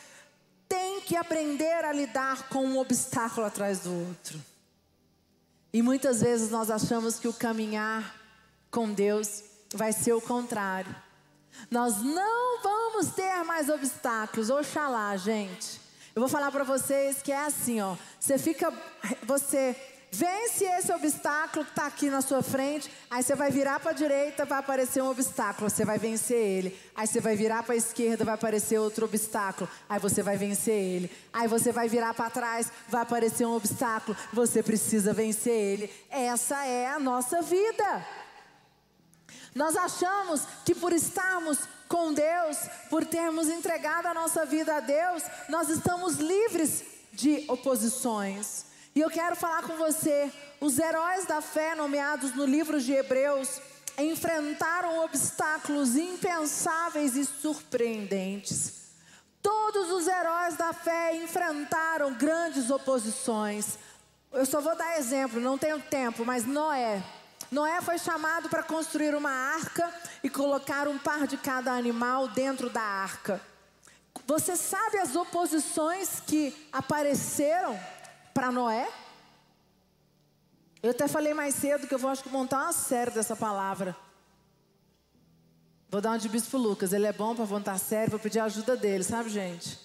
tem 0.67 1.01
que 1.03 1.17
aprender 1.17 1.85
a 1.85 1.93
lidar 1.93 2.49
com 2.49 2.65
um 2.65 2.79
obstáculo 2.79 3.47
atrás 3.47 3.81
do 3.81 3.93
outro. 3.93 4.41
E 5.73 5.83
muitas 5.83 6.21
vezes 6.21 6.51
nós 6.51 6.71
achamos 6.71 7.19
que 7.19 7.29
o 7.29 7.33
caminhar 7.33 8.17
com 8.71 8.91
Deus 8.93 9.43
vai 9.75 9.93
ser 9.93 10.13
o 10.13 10.21
contrário. 10.21 10.95
Nós 11.71 12.01
não 12.03 12.63
vamos 12.63 13.09
ter 13.09 13.45
mais 13.45 13.69
obstáculos, 13.69 14.49
oxalá, 14.49 15.17
gente. 15.17 15.81
Eu 16.15 16.21
vou 16.21 16.29
falar 16.29 16.51
para 16.51 16.65
vocês 16.65 17.21
que 17.23 17.31
é 17.31 17.45
assim, 17.45 17.81
ó. 17.81 17.97
Você 18.19 18.39
fica, 18.39 18.73
você 19.25 19.77
Vence 20.13 20.65
esse 20.65 20.93
obstáculo 20.93 21.65
que 21.65 21.71
está 21.71 21.87
aqui 21.87 22.11
na 22.11 22.21
sua 22.21 22.43
frente. 22.43 22.91
Aí 23.09 23.23
você 23.23 23.37
vai 23.37 23.51
virar 23.51 23.79
para 23.79 23.93
a 23.93 23.95
direita, 23.95 24.45
vai 24.45 24.59
aparecer 24.59 25.01
um 25.01 25.09
obstáculo. 25.09 25.71
Você 25.71 25.85
vai 25.85 25.99
vencer 25.99 26.37
ele. 26.37 26.81
Aí 26.97 27.07
você 27.07 27.21
vai 27.21 27.37
virar 27.37 27.63
para 27.63 27.75
a 27.75 27.79
esquerda, 27.79 28.25
vai 28.25 28.35
aparecer 28.35 28.79
outro 28.79 29.05
obstáculo. 29.05 29.71
Aí 29.89 30.01
você 30.01 30.21
vai 30.21 30.37
vencer 30.37 30.75
ele. 30.75 31.11
Aí 31.33 31.47
você 31.47 31.71
vai 31.71 31.89
virar 31.89 32.13
para 32.13 32.29
trás, 32.29 32.73
vai 32.89 33.03
aparecer 33.03 33.47
um 33.47 33.55
obstáculo. 33.55 34.17
Você 34.33 34.65
precisa 34.65 35.13
vencer 35.13 35.53
ele. 35.53 35.93
Essa 36.11 36.67
é 36.67 36.89
a 36.89 36.99
nossa 36.99 37.41
vida. 37.41 38.07
Nós 39.55 39.77
achamos 39.77 40.43
que 40.65 40.75
por 40.75 40.93
estarmos 40.93 41.59
com 41.89 42.13
Deus, 42.13 42.57
por 42.89 43.05
termos 43.05 43.49
entregado 43.49 44.07
a 44.07 44.15
nossa 44.15 44.45
vida 44.45 44.77
a 44.77 44.81
Deus, 44.81 45.23
nós 45.49 45.69
estamos 45.69 46.17
livres 46.17 46.83
de 47.13 47.45
oposições. 47.49 48.70
E 48.95 49.01
eu 49.01 49.11
quero 49.11 49.37
falar 49.37 49.63
com 49.63 49.77
você: 49.77 50.33
os 50.61 50.79
heróis 50.79 51.27
da 51.27 51.41
fé, 51.41 51.75
nomeados 51.75 52.35
no 52.35 52.45
livro 52.45 52.81
de 52.81 52.93
Hebreus, 52.93 53.61
enfrentaram 53.99 55.05
obstáculos 55.05 55.97
impensáveis 55.97 57.17
e 57.17 57.25
surpreendentes. 57.25 58.81
Todos 59.43 59.91
os 59.91 60.07
heróis 60.07 60.57
da 60.57 60.73
fé 60.73 61.17
enfrentaram 61.17 62.15
grandes 62.15 62.71
oposições. 62.71 63.79
Eu 64.33 64.45
só 64.45 64.61
vou 64.61 64.77
dar 64.77 64.99
exemplo, 64.99 65.41
não 65.41 65.57
tenho 65.57 65.81
tempo, 65.81 66.25
mas 66.25 66.45
Noé. 66.45 67.03
Noé 67.51 67.81
foi 67.81 67.99
chamado 67.99 68.49
para 68.49 68.63
construir 68.63 69.15
uma 69.15 69.31
arca 69.31 69.93
e 70.23 70.31
colocar 70.31 70.87
um 70.87 70.99
par 70.99 71.27
de 71.27 71.37
cada 71.37 71.73
animal 71.73 72.29
dentro 72.29 72.71
da 72.71 72.83
arca. 72.83 73.41
Você 74.27 74.57
sabe 74.57 74.99
as 74.99 75.17
oposições 75.17 76.21
que 76.25 76.55
apareceram 76.73 77.79
para 78.33 78.51
Noé. 78.51 78.89
Eu 80.83 80.91
até 80.91 81.07
falei 81.07 81.35
mais 81.35 81.55
cedo 81.55 81.87
que 81.87 81.95
eu 81.95 81.99
vou 81.99 82.11
acho 82.11 82.23
que 82.23 82.31
montar 82.31 82.63
uma 82.63 82.73
série 82.73 83.11
dessa 83.11 83.37
palavra. 83.37 83.97
Vou 85.91 86.01
dar 86.01 86.11
uma 86.11 86.19
de 86.19 86.29
Bispo 86.29 86.57
Lucas. 86.57 86.93
Ele 86.93 87.07
é 87.07 87.13
bom 87.13 87.35
para 87.35 87.45
montar 87.45 87.77
série, 87.79 88.11
vou 88.11 88.21
pedir 88.21 88.39
a 88.39 88.45
ajuda 88.45 88.77
dele, 88.77 89.05
sabe, 89.05 89.29
gente? 89.29 89.79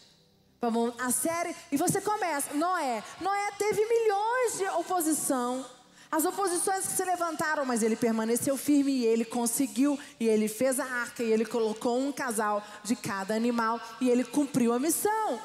A 0.99 1.11
série. 1.11 1.55
E 1.71 1.77
você 1.77 2.01
começa. 2.01 2.53
Noé. 2.53 3.03
Noé 3.21 3.51
teve 3.57 3.85
milhões 3.85 4.57
de 4.57 4.65
oposição. 4.79 5.65
As 6.11 6.23
oposições 6.23 6.87
que 6.87 6.93
se 6.93 7.03
levantaram, 7.03 7.65
mas 7.65 7.83
ele 7.83 7.95
permaneceu 7.95 8.55
firme 8.55 8.91
e 8.91 9.05
ele 9.05 9.25
conseguiu. 9.25 9.99
E 10.19 10.27
ele 10.27 10.47
fez 10.47 10.79
a 10.79 10.85
arca 10.85 11.21
e 11.21 11.31
ele 11.31 11.45
colocou 11.45 11.99
um 11.99 12.11
casal 12.11 12.63
de 12.83 12.95
cada 12.95 13.35
animal 13.35 13.79
e 13.99 14.09
ele 14.09 14.23
cumpriu 14.23 14.73
a 14.73 14.79
missão. 14.79 15.39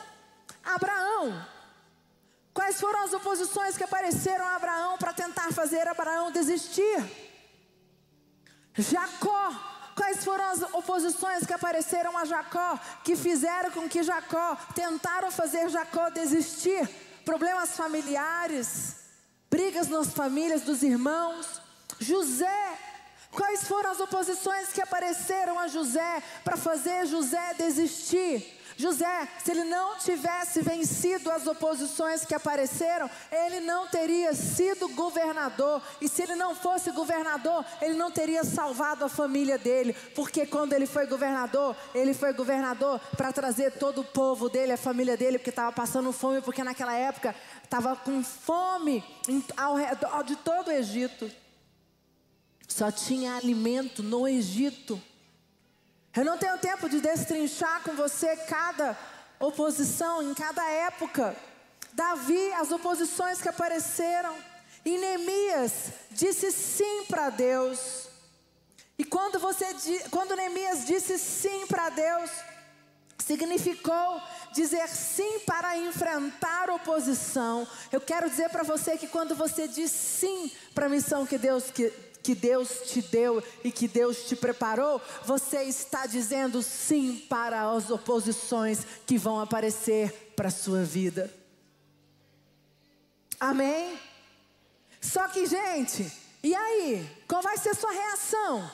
Abraão. 0.65 1.45
Quais 2.53 2.81
foram 2.81 3.05
as 3.05 3.13
oposições 3.13 3.77
que 3.77 3.85
apareceram 3.85 4.45
a 4.45 4.57
Abraão 4.57 4.99
para 4.99 5.13
tentar 5.13 5.53
fazer 5.53 5.87
Abraão 5.87 6.31
desistir? 6.31 7.05
Jacó. 8.77 9.69
Quais 9.95 10.25
foram 10.25 10.45
as 10.47 10.63
oposições 10.63 11.47
que 11.47 11.53
apareceram 11.53 12.17
a 12.17 12.25
Jacó, 12.25 12.79
que 13.05 13.15
fizeram 13.15 13.71
com 13.71 13.89
que 13.89 14.03
Jacó 14.03 14.57
tentaram 14.75 15.31
fazer 15.31 15.69
Jacó 15.69 16.09
desistir? 16.09 16.89
Problemas 17.25 17.77
familiares, 17.77 18.97
brigas 19.51 19.89
nas 19.89 20.09
famílias 20.09 20.63
dos 20.63 20.83
irmãos. 20.83 21.61
José, 21.99 22.79
quais 23.31 23.65
foram 23.65 23.91
as 23.91 24.01
oposições 24.01 24.73
que 24.73 24.81
apareceram 24.81 25.59
a 25.59 25.69
José 25.69 26.23
para 26.43 26.57
fazer 26.57 27.05
José 27.07 27.55
desistir? 27.55 28.60
José, 28.81 29.29
se 29.45 29.51
ele 29.51 29.65
não 29.65 29.99
tivesse 29.99 30.63
vencido 30.63 31.31
as 31.31 31.47
oposições 31.47 32.25
que 32.25 32.35
apareceram, 32.35 33.11
ele 33.31 33.61
não 33.61 33.87
teria 33.87 34.33
sido 34.33 34.89
governador. 34.89 35.83
E 36.01 36.09
se 36.09 36.23
ele 36.23 36.35
não 36.35 36.55
fosse 36.55 36.91
governador, 36.91 37.63
ele 37.83 37.95
não 37.95 38.11
teria 38.11 38.43
salvado 38.43 39.05
a 39.05 39.09
família 39.09 39.59
dele. 39.59 39.93
Porque 40.15 40.47
quando 40.47 40.73
ele 40.73 40.87
foi 40.87 41.07
governador, 41.07 41.77
ele 41.95 42.15
foi 42.15 42.33
governador 42.33 42.99
para 43.17 43.33
trazer 43.33 43.73
todo 43.73 44.01
o 44.01 44.05
povo 44.05 44.49
dele, 44.49 44.73
a 44.73 44.79
família 44.79 45.17
dele, 45.17 45.39
porque 45.39 45.51
estava 45.51 45.71
passando 45.71 46.11
fome, 46.11 46.41
porque 46.41 46.65
naquela 46.65 46.95
época 46.95 47.35
estava 47.63 47.95
com 47.95 48.25
fome 48.25 49.05
ao 49.59 49.75
redor 49.77 50.25
de 50.25 50.37
todo 50.37 50.69
o 50.69 50.73
Egito. 50.73 51.31
Só 52.67 52.91
tinha 52.91 53.37
alimento 53.37 54.03
no 54.03 54.27
Egito. 54.27 55.01
Eu 56.15 56.25
não 56.25 56.37
tenho 56.37 56.59
tempo 56.59 56.89
de 56.89 57.01
destrinchar 57.01 57.83
com 57.83 57.95
você 57.95 58.37
cada 58.37 58.99
oposição 59.39 60.23
em 60.23 60.35
cada 60.35 60.63
época. 60.69 61.37
Davi, 61.93 62.53
as 62.55 62.73
oposições 62.73 63.41
que 63.41 63.49
apareceram. 63.49 64.35
E 64.85 64.97
Neemias 64.97 65.93
disse 66.11 66.51
sim 66.51 67.05
para 67.09 67.31
Deus. 67.31 68.09
E 68.99 69.05
quando 69.05 69.39
você 69.39 69.67
quando 70.11 70.35
Neemias 70.35 70.85
disse 70.85 71.19
sim 71.19 71.67
para 71.67 71.91
Deus, 71.91 72.31
significou 73.19 74.21
dizer 74.53 74.89
sim 74.89 75.41
para 75.41 75.77
enfrentar 75.77 76.71
oposição. 76.71 77.67
Eu 77.93 78.01
quero 78.01 78.29
dizer 78.29 78.49
para 78.49 78.63
você 78.65 78.99
que 78.99 79.07
quando 79.07 79.35
você 79.37 79.69
diz 79.69 79.91
sim 79.91 80.51
para 80.75 80.87
a 80.87 80.89
missão 80.89 81.25
que 81.25 81.39
Deus 81.39 81.71
que 82.23 82.35
Deus 82.35 82.83
te 82.87 83.03
deu 83.03 83.43
e 83.65 83.73
que 83.73 83.89
Deus 83.89 84.25
te 84.25 84.37
preparou, 84.37 85.01
você 85.25 85.63
está 85.65 86.07
dizendo 86.07 86.63
sim 86.63 87.25
para 87.29 87.71
as 87.71 87.91
oposições 87.91 88.87
que 89.07 89.19
vão 89.19 89.41
aparecer 89.41 90.33
para 90.37 90.49
a 90.49 90.53
sua 90.53 90.83
vida. 90.83 91.33
Amém? 93.39 93.99
Só 95.01 95.27
que, 95.29 95.47
gente, 95.47 96.13
e 96.43 96.55
aí? 96.55 97.09
Qual 97.27 97.43
vai 97.43 97.57
ser 97.57 97.71
a 97.71 97.75
sua 97.75 97.91
reação? 97.91 98.71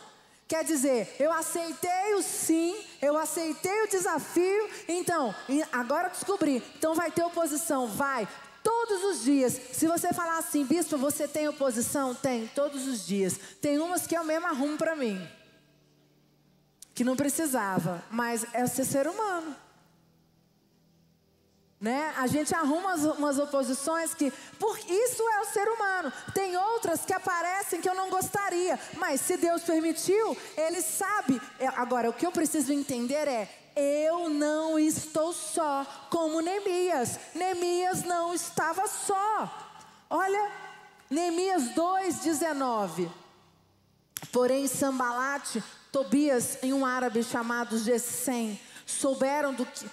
Quer 0.49 0.65
dizer, 0.65 1.17
eu 1.19 1.33
aceitei 1.33 2.15
o 2.15 2.23
sim, 2.23 2.77
eu 3.03 3.17
aceitei 3.17 3.83
o 3.83 3.89
desafio, 3.89 4.71
então, 4.87 5.35
agora 5.73 6.09
descobri, 6.09 6.63
então 6.77 6.95
vai 6.95 7.11
ter 7.11 7.25
oposição, 7.25 7.89
vai, 7.89 8.29
Todos 8.67 9.05
os 9.05 9.23
dias. 9.23 9.61
Se 9.75 9.87
você 9.87 10.13
falar 10.13 10.39
assim, 10.39 10.65
bispo, 10.65 10.99
você 10.99 11.29
tem 11.29 11.47
oposição? 11.47 12.13
Tem, 12.13 12.49
todos 12.49 12.89
os 12.89 13.07
dias. 13.07 13.39
Tem 13.61 13.79
umas 13.79 14.09
que 14.09 14.17
eu 14.17 14.25
mesmo 14.25 14.45
arrumo 14.49 14.77
para 14.77 14.97
mim. 14.97 15.25
Que 16.93 17.05
não 17.05 17.15
precisava, 17.15 18.03
mas 18.11 18.45
é 18.53 18.67
ser 18.67 18.85
ser 18.85 19.07
humano. 19.07 19.55
Né? 21.81 22.13
A 22.17 22.27
gente 22.27 22.53
arruma 22.57 22.97
umas, 22.97 23.39
oposições 23.39 24.15
que, 24.15 24.33
por 24.59 24.77
isso 24.81 25.23
é 25.29 25.41
o 25.43 25.45
ser 25.45 25.69
humano. 25.69 26.13
Tem 26.35 26.57
outras 26.57 27.05
que 27.05 27.13
aparecem 27.13 27.81
que 27.81 27.89
eu 27.89 27.95
não 27.95 28.11
gostaria, 28.11 28.81
mas 28.97 29.21
se 29.21 29.37
Deus 29.37 29.63
permitiu, 29.63 30.37
Ele 30.57 30.83
sabe. 30.83 31.41
É, 31.61 31.69
agora, 31.69 32.11
o 32.11 32.13
que 32.13 32.27
eu 32.27 32.33
preciso 32.33 32.73
entender 32.73 33.29
é: 33.29 33.49
eu 33.77 34.31
não 34.31 34.79
estou 34.79 35.33
só, 35.35 35.87
como 36.11 36.41
Neemias. 36.41 37.21
Neemias 37.35 38.03
não 38.03 38.33
estava 38.33 38.89
só. 38.89 39.77
Olha, 40.09 40.51
Neemias 41.11 41.75
2,19. 41.75 43.11
Porém, 44.33 44.67
Sambalate, 44.67 45.63
Tobias 45.93 46.59
e 46.63 46.73
um 46.73 46.87
árabe 46.87 47.23
chamado 47.23 47.79
Gesem 47.79 48.59
souberam 48.87 49.53
do 49.53 49.67
que, 49.67 49.87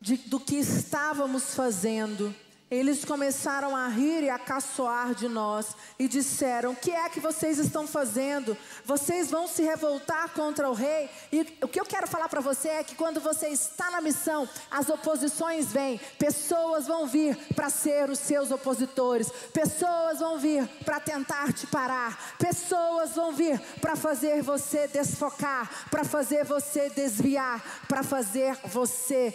de, 0.00 0.16
do 0.16 0.40
que 0.40 0.56
estávamos 0.56 1.54
fazendo 1.54 2.34
eles 2.70 3.04
começaram 3.04 3.76
a 3.76 3.88
rir 3.88 4.22
e 4.22 4.30
a 4.30 4.38
caçoar 4.38 5.14
de 5.14 5.28
nós 5.28 5.76
e 5.98 6.08
disseram: 6.08 6.72
O 6.72 6.76
que 6.76 6.90
é 6.90 7.08
que 7.10 7.20
vocês 7.20 7.58
estão 7.58 7.86
fazendo? 7.86 8.56
Vocês 8.84 9.30
vão 9.30 9.46
se 9.46 9.62
revoltar 9.62 10.30
contra 10.30 10.68
o 10.68 10.72
rei? 10.72 11.10
E 11.30 11.58
o 11.62 11.68
que 11.68 11.78
eu 11.78 11.84
quero 11.84 12.06
falar 12.06 12.28
para 12.28 12.40
você 12.40 12.68
é 12.68 12.84
que 12.84 12.94
quando 12.94 13.20
você 13.20 13.48
está 13.48 13.90
na 13.90 14.00
missão, 14.00 14.48
as 14.70 14.88
oposições 14.88 15.72
vêm, 15.72 16.00
pessoas 16.18 16.86
vão 16.86 17.06
vir 17.06 17.36
para 17.54 17.68
ser 17.68 18.08
os 18.08 18.18
seus 18.18 18.50
opositores, 18.50 19.30
pessoas 19.52 20.20
vão 20.20 20.38
vir 20.38 20.66
para 20.86 20.98
tentar 20.98 21.52
te 21.52 21.66
parar, 21.66 22.34
pessoas 22.38 23.14
vão 23.14 23.32
vir 23.32 23.60
para 23.80 23.94
fazer 23.94 24.42
você 24.42 24.88
desfocar, 24.88 25.88
para 25.90 26.02
fazer 26.02 26.44
você 26.44 26.88
desviar, 26.88 27.62
para 27.86 28.02
fazer 28.02 28.56
você 28.64 29.34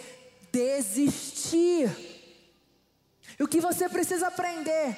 desistir. 0.50 2.09
E 3.40 3.42
o 3.42 3.48
que 3.48 3.58
você 3.58 3.88
precisa 3.88 4.26
aprender? 4.26 4.94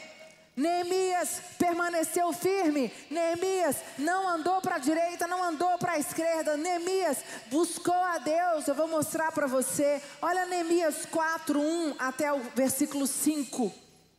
Neemias 0.56 1.40
permaneceu 1.56 2.32
firme. 2.32 2.92
Neemias 3.08 3.76
não 3.96 4.28
andou 4.28 4.60
para 4.60 4.74
a 4.74 4.78
direita, 4.80 5.28
não 5.28 5.44
andou 5.44 5.78
para 5.78 5.92
a 5.92 5.98
esquerda. 6.00 6.56
Neemias 6.56 7.18
buscou 7.52 7.94
a 7.94 8.18
Deus. 8.18 8.66
Eu 8.66 8.74
vou 8.74 8.88
mostrar 8.88 9.30
para 9.30 9.46
você. 9.46 10.02
Olha 10.20 10.44
Neemias 10.44 11.06
4, 11.06 11.60
1 11.60 11.94
até 12.00 12.32
o 12.32 12.40
versículo 12.56 13.06
5. 13.06 13.72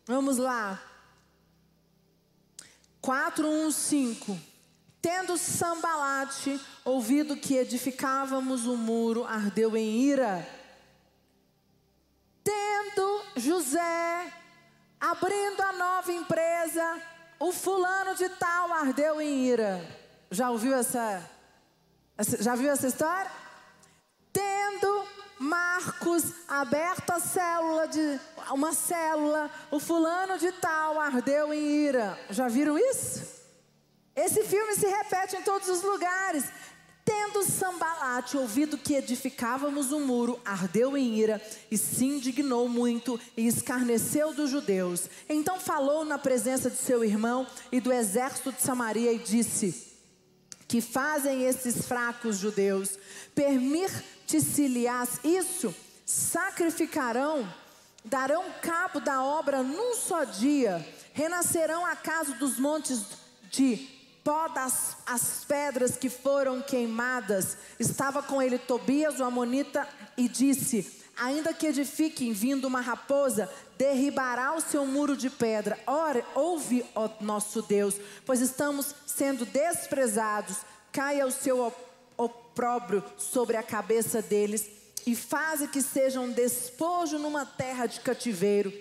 Vamos 0.06 0.38
lá. 0.38 0.82
4, 3.02 3.46
1, 3.46 3.72
5. 3.72 4.40
Tendo 5.02 5.38
Sambalate 5.38 6.62
ouvido 6.86 7.36
que 7.36 7.58
edificávamos 7.58 8.68
o 8.68 8.78
muro, 8.78 9.26
ardeu 9.26 9.76
em 9.76 10.00
ira 10.00 10.63
Tendo 12.44 13.24
José 13.36 14.34
abrindo 15.00 15.62
a 15.62 15.74
nova 15.74 16.12
empresa, 16.12 17.02
o 17.40 17.52
fulano 17.52 18.16
de 18.16 18.30
tal 18.30 18.74
ardeu 18.74 19.22
em 19.22 19.46
ira. 19.46 19.82
Já 20.32 20.50
ouviu 20.50 20.74
essa, 20.74 21.22
já 22.40 22.56
viu 22.56 22.72
essa 22.72 22.88
história? 22.88 23.32
Tendo 24.32 25.08
Marcos 25.40 26.24
aberto 26.48 27.10
a 27.12 27.20
célula 27.20 27.88
de 27.88 28.20
uma 28.52 28.74
célula, 28.74 29.50
o 29.70 29.80
fulano 29.80 30.38
de 30.38 30.52
tal 30.54 31.00
ardeu 31.00 31.54
em 31.54 31.60
ira. 31.60 32.18
Já 32.30 32.48
viram 32.48 32.78
isso? 32.78 33.44
Esse 34.16 34.44
filme 34.44 34.76
se 34.76 34.88
repete 34.88 35.36
em 35.36 35.42
todos 35.42 35.68
os 35.68 35.82
lugares. 35.82 36.46
Tendo 37.06 37.44
Sambalate 37.44 38.38
ouvido 38.38 38.78
que 38.78 38.94
edificávamos 38.94 39.92
um 39.92 40.06
muro, 40.06 40.40
ardeu 40.46 40.96
em 40.98 41.18
ira 41.18 41.42
e 41.70 41.78
se 41.78 42.06
indignou 42.06 42.70
muito 42.70 43.20
e 43.36 43.46
escarneceu 43.46 44.34
dos 44.34 44.50
judeus. 44.50 45.10
Então 45.28 45.60
falou 45.60 46.06
na 46.06 46.18
presença 46.18 46.70
de 46.70 46.78
seu 46.78 47.04
irmão 47.04 47.46
e 47.72 47.82
do 47.82 47.92
exército 47.92 48.54
de 48.54 48.62
Samaria 48.62 49.12
e 49.12 49.20
disse: 49.20 49.92
Que 50.68 50.80
fazem 50.80 51.44
esses 51.44 51.86
fracos 51.86 52.38
judeus? 52.38 52.98
Permite-se-lhes 53.36 55.20
isso? 55.24 55.76
Sacrificarão, 56.06 57.52
darão 58.06 58.46
cabo 58.62 59.02
da 59.02 59.22
obra 59.24 59.62
num 59.62 59.96
só 59.96 60.24
dia, 60.24 60.86
renascerão 61.14 61.86
acaso 61.86 62.36
dos 62.36 62.58
montes 62.58 63.02
de 63.50 63.93
pó 64.24 64.48
das 64.48 64.98
as 65.06 65.44
pedras 65.46 65.98
que 65.98 66.10
foram 66.10 66.62
queimadas. 66.62 67.58
Estava 67.80 68.24
com 68.24 68.42
ele 68.42 68.58
Tobias, 68.58 69.20
o 69.20 69.24
Amonita, 69.24 69.88
e 70.18 70.28
disse: 70.28 71.04
Ainda 71.18 71.54
que 71.54 71.68
edifiquem 71.68 72.34
vindo 72.34 72.66
uma 72.66 72.82
raposa, 72.82 73.50
derribará 73.78 74.56
o 74.56 74.62
seu 74.62 74.86
muro 74.86 75.16
de 75.16 75.30
pedra. 75.30 75.78
Ora, 75.86 76.26
ouve, 76.34 76.86
ó 76.96 77.10
nosso 77.22 77.62
Deus, 77.62 77.96
pois 78.26 78.42
estamos 78.42 78.96
sendo 79.06 79.46
desprezados. 79.46 80.58
Caia 80.92 81.26
o 81.26 81.32
seu 81.32 81.74
opróbrio 82.18 83.04
sobre 83.18 83.58
a 83.58 83.64
cabeça 83.64 84.22
deles 84.22 84.70
e 85.06 85.16
faze 85.16 85.68
que 85.68 85.82
sejam 85.82 86.32
despojo 86.32 87.18
numa 87.18 87.46
terra 87.46 87.88
de 87.88 88.00
cativeiro. 88.00 88.72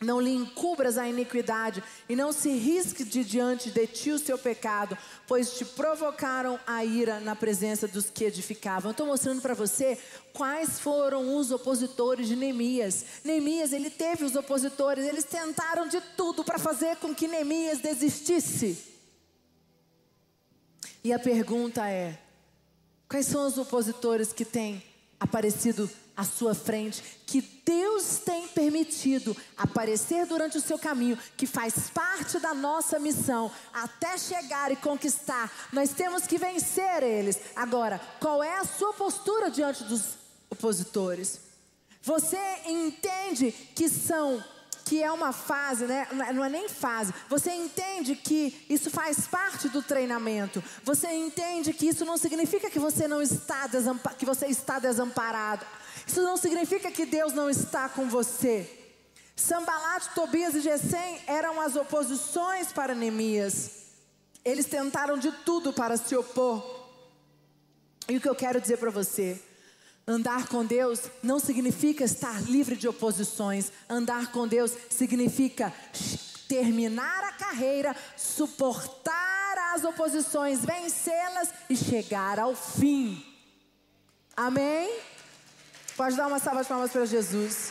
Não 0.00 0.18
lhe 0.18 0.30
encubras 0.30 0.96
a 0.96 1.06
iniquidade 1.06 1.84
e 2.08 2.16
não 2.16 2.32
se 2.32 2.50
risque 2.50 3.04
de 3.04 3.22
diante 3.22 3.70
de 3.70 3.86
ti 3.86 4.10
o 4.10 4.18
seu 4.18 4.38
pecado, 4.38 4.96
pois 5.26 5.58
te 5.58 5.64
provocaram 5.64 6.58
a 6.66 6.82
ira 6.82 7.20
na 7.20 7.36
presença 7.36 7.86
dos 7.86 8.08
que 8.08 8.24
edificavam. 8.24 8.92
Estou 8.92 9.06
mostrando 9.06 9.42
para 9.42 9.52
você 9.52 9.98
quais 10.32 10.80
foram 10.80 11.36
os 11.36 11.50
opositores 11.50 12.28
de 12.28 12.34
Neemias. 12.34 13.04
Neemias, 13.22 13.74
ele 13.74 13.90
teve 13.90 14.24
os 14.24 14.34
opositores, 14.34 15.04
eles 15.04 15.24
tentaram 15.24 15.86
de 15.86 16.00
tudo 16.16 16.42
para 16.42 16.58
fazer 16.58 16.96
com 16.96 17.14
que 17.14 17.28
Neemias 17.28 17.80
desistisse. 17.80 18.78
E 21.04 21.12
a 21.12 21.18
pergunta 21.18 21.86
é: 21.86 22.18
quais 23.06 23.26
são 23.26 23.46
os 23.46 23.58
opositores 23.58 24.32
que 24.32 24.46
têm 24.46 24.89
aparecido 25.20 25.88
à 26.16 26.24
sua 26.24 26.54
frente, 26.54 27.02
que 27.26 27.40
Deus 27.64 28.18
tem 28.18 28.48
permitido 28.48 29.36
aparecer 29.56 30.26
durante 30.26 30.58
o 30.58 30.60
seu 30.60 30.78
caminho, 30.78 31.18
que 31.36 31.46
faz 31.46 31.88
parte 31.90 32.38
da 32.38 32.52
nossa 32.52 32.98
missão, 32.98 33.50
até 33.72 34.18
chegar 34.18 34.72
e 34.72 34.76
conquistar, 34.76 35.50
nós 35.72 35.90
temos 35.90 36.26
que 36.26 36.36
vencer 36.36 37.02
eles. 37.02 37.38
Agora, 37.54 38.00
qual 38.18 38.42
é 38.42 38.58
a 38.58 38.64
sua 38.64 38.92
postura 38.92 39.50
diante 39.50 39.84
dos 39.84 40.18
opositores? 40.50 41.40
Você 42.02 42.38
entende 42.66 43.52
que 43.74 43.88
são 43.88 44.42
que 44.84 45.02
é 45.02 45.10
uma 45.10 45.32
fase, 45.32 45.86
né? 45.86 46.06
não 46.34 46.44
é 46.44 46.48
nem 46.48 46.68
fase. 46.68 47.12
Você 47.28 47.50
entende 47.50 48.16
que 48.16 48.66
isso 48.68 48.90
faz 48.90 49.26
parte 49.26 49.68
do 49.68 49.82
treinamento. 49.82 50.62
Você 50.84 51.08
entende 51.08 51.72
que 51.72 51.86
isso 51.88 52.04
não 52.04 52.16
significa 52.16 52.70
que 52.70 52.78
você 52.78 53.06
não 53.06 53.22
está 53.22 53.68
que 54.18 54.26
você 54.26 54.46
está 54.46 54.78
desamparado. 54.78 55.64
Isso 56.06 56.22
não 56.22 56.36
significa 56.36 56.90
que 56.90 57.06
Deus 57.06 57.32
não 57.32 57.48
está 57.48 57.88
com 57.88 58.08
você. 58.08 58.68
Sambalat, 59.36 60.08
Tobias 60.14 60.54
e 60.54 60.60
Gesem 60.60 61.20
eram 61.26 61.60
as 61.60 61.76
oposições 61.76 62.72
para 62.72 62.94
Neemias. 62.94 63.70
Eles 64.44 64.66
tentaram 64.66 65.18
de 65.18 65.32
tudo 65.44 65.72
para 65.72 65.96
se 65.96 66.14
opor. 66.16 66.88
E 68.08 68.16
o 68.16 68.20
que 68.20 68.28
eu 68.28 68.34
quero 68.34 68.60
dizer 68.60 68.78
para 68.78 68.90
você? 68.90 69.40
Andar 70.10 70.48
com 70.48 70.64
Deus 70.64 71.02
não 71.22 71.38
significa 71.38 72.02
estar 72.02 72.42
livre 72.42 72.74
de 72.74 72.88
oposições. 72.88 73.70
Andar 73.88 74.32
com 74.32 74.48
Deus 74.48 74.72
significa 74.90 75.72
terminar 76.48 77.22
a 77.22 77.32
carreira, 77.34 77.94
suportar 78.16 79.72
as 79.72 79.84
oposições, 79.84 80.64
vencê-las 80.64 81.50
e 81.68 81.76
chegar 81.76 82.40
ao 82.40 82.56
fim. 82.56 83.24
Amém? 84.36 84.98
Pode 85.96 86.16
dar 86.16 86.26
uma 86.26 86.40
salva 86.40 86.62
de 86.62 86.68
palmas 86.68 86.90
para 86.90 87.06
Jesus. 87.06 87.70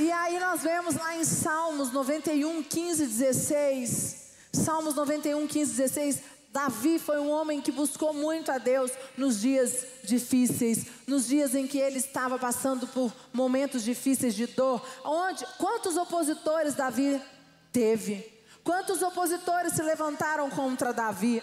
E 0.00 0.10
aí 0.10 0.40
nós 0.40 0.62
vemos 0.62 0.96
lá 0.96 1.16
em 1.16 1.24
Salmos 1.24 1.92
91, 1.92 2.60
15, 2.60 3.06
16. 3.06 4.16
Salmos 4.52 4.96
91, 4.96 5.46
15, 5.46 5.70
16. 5.76 6.22
Davi 6.52 6.98
foi 6.98 7.18
um 7.18 7.30
homem 7.30 7.62
que 7.62 7.72
buscou 7.72 8.12
muito 8.12 8.52
a 8.52 8.58
Deus 8.58 8.92
nos 9.16 9.40
dias 9.40 9.86
difíceis, 10.04 10.86
nos 11.06 11.26
dias 11.26 11.54
em 11.54 11.66
que 11.66 11.78
ele 11.78 11.96
estava 11.96 12.38
passando 12.38 12.86
por 12.86 13.10
momentos 13.32 13.82
difíceis 13.82 14.34
de 14.34 14.46
dor. 14.46 14.86
Onde, 15.02 15.46
quantos 15.56 15.96
opositores 15.96 16.74
Davi 16.74 17.20
teve? 17.72 18.30
Quantos 18.62 19.00
opositores 19.00 19.72
se 19.72 19.82
levantaram 19.82 20.50
contra 20.50 20.92
Davi? 20.92 21.42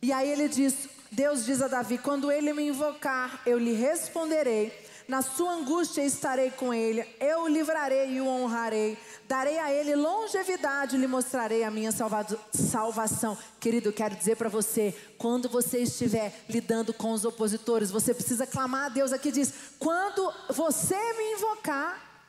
E 0.00 0.10
aí 0.10 0.30
ele 0.30 0.48
diz: 0.48 0.88
Deus 1.10 1.44
diz 1.44 1.60
a 1.60 1.68
Davi: 1.68 1.98
Quando 1.98 2.32
ele 2.32 2.54
me 2.54 2.68
invocar, 2.68 3.42
eu 3.44 3.58
lhe 3.58 3.74
responderei. 3.74 4.72
Na 5.12 5.20
sua 5.20 5.52
angústia 5.52 6.00
estarei 6.00 6.50
com 6.50 6.72
ele, 6.72 7.06
eu 7.20 7.42
o 7.42 7.46
livrarei 7.46 8.12
e 8.12 8.20
o 8.22 8.26
honrarei. 8.26 8.96
Darei 9.28 9.58
a 9.58 9.70
ele 9.70 9.94
longevidade 9.94 10.96
lhe 10.96 11.06
mostrarei 11.06 11.64
a 11.64 11.70
minha 11.70 11.90
salvação. 11.92 13.36
Querido, 13.60 13.92
quero 13.92 14.16
dizer 14.16 14.38
para 14.38 14.48
você: 14.48 14.98
quando 15.18 15.50
você 15.50 15.80
estiver 15.80 16.32
lidando 16.48 16.94
com 16.94 17.12
os 17.12 17.26
opositores, 17.26 17.90
você 17.90 18.14
precisa 18.14 18.46
clamar 18.46 18.86
a 18.86 18.88
Deus. 18.88 19.12
Aqui 19.12 19.30
diz: 19.30 19.52
quando 19.78 20.32
você 20.48 20.96
me 20.96 21.32
invocar, 21.34 22.24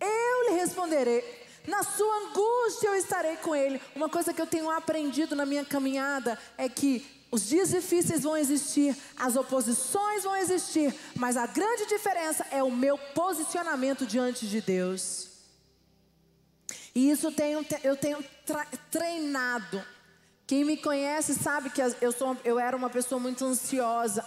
eu 0.00 0.50
lhe 0.50 0.60
responderei. 0.60 1.24
Na 1.66 1.82
sua 1.82 2.14
angústia 2.14 2.90
eu 2.90 2.94
estarei 2.94 3.38
com 3.38 3.56
ele. 3.56 3.82
Uma 3.96 4.08
coisa 4.08 4.32
que 4.32 4.40
eu 4.40 4.46
tenho 4.46 4.70
aprendido 4.70 5.34
na 5.34 5.44
minha 5.44 5.64
caminhada 5.64 6.38
é 6.56 6.68
que 6.68 7.19
os 7.30 7.48
dias 7.48 7.70
difíceis 7.70 8.22
vão 8.22 8.36
existir, 8.36 8.96
as 9.16 9.36
oposições 9.36 10.24
vão 10.24 10.36
existir, 10.36 10.92
mas 11.14 11.36
a 11.36 11.46
grande 11.46 11.86
diferença 11.86 12.44
é 12.50 12.62
o 12.62 12.70
meu 12.70 12.98
posicionamento 12.98 14.04
diante 14.04 14.48
de 14.48 14.60
Deus. 14.60 15.28
E 16.92 17.08
isso 17.08 17.30
tenho, 17.30 17.64
eu 17.84 17.96
tenho 17.96 18.24
treinado. 18.90 19.82
Quem 20.44 20.64
me 20.64 20.76
conhece 20.76 21.34
sabe 21.34 21.70
que 21.70 21.80
eu, 22.00 22.10
sou, 22.10 22.36
eu 22.44 22.58
era 22.58 22.76
uma 22.76 22.90
pessoa 22.90 23.20
muito 23.20 23.44
ansiosa. 23.44 24.26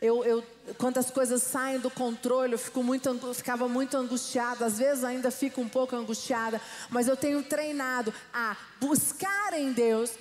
Eu, 0.00 0.24
eu, 0.24 0.44
quando 0.78 0.98
as 0.98 1.10
coisas 1.10 1.42
saem 1.42 1.80
do 1.80 1.90
controle, 1.90 2.52
eu 2.52 2.58
fico 2.58 2.84
muito, 2.84 3.34
ficava 3.34 3.66
muito 3.66 3.96
angustiada. 3.96 4.66
Às 4.66 4.78
vezes 4.78 5.02
ainda 5.02 5.32
fico 5.32 5.60
um 5.60 5.68
pouco 5.68 5.96
angustiada. 5.96 6.60
Mas 6.88 7.08
eu 7.08 7.16
tenho 7.16 7.42
treinado 7.42 8.14
a 8.32 8.56
buscar 8.80 9.54
em 9.54 9.72
Deus 9.72 10.12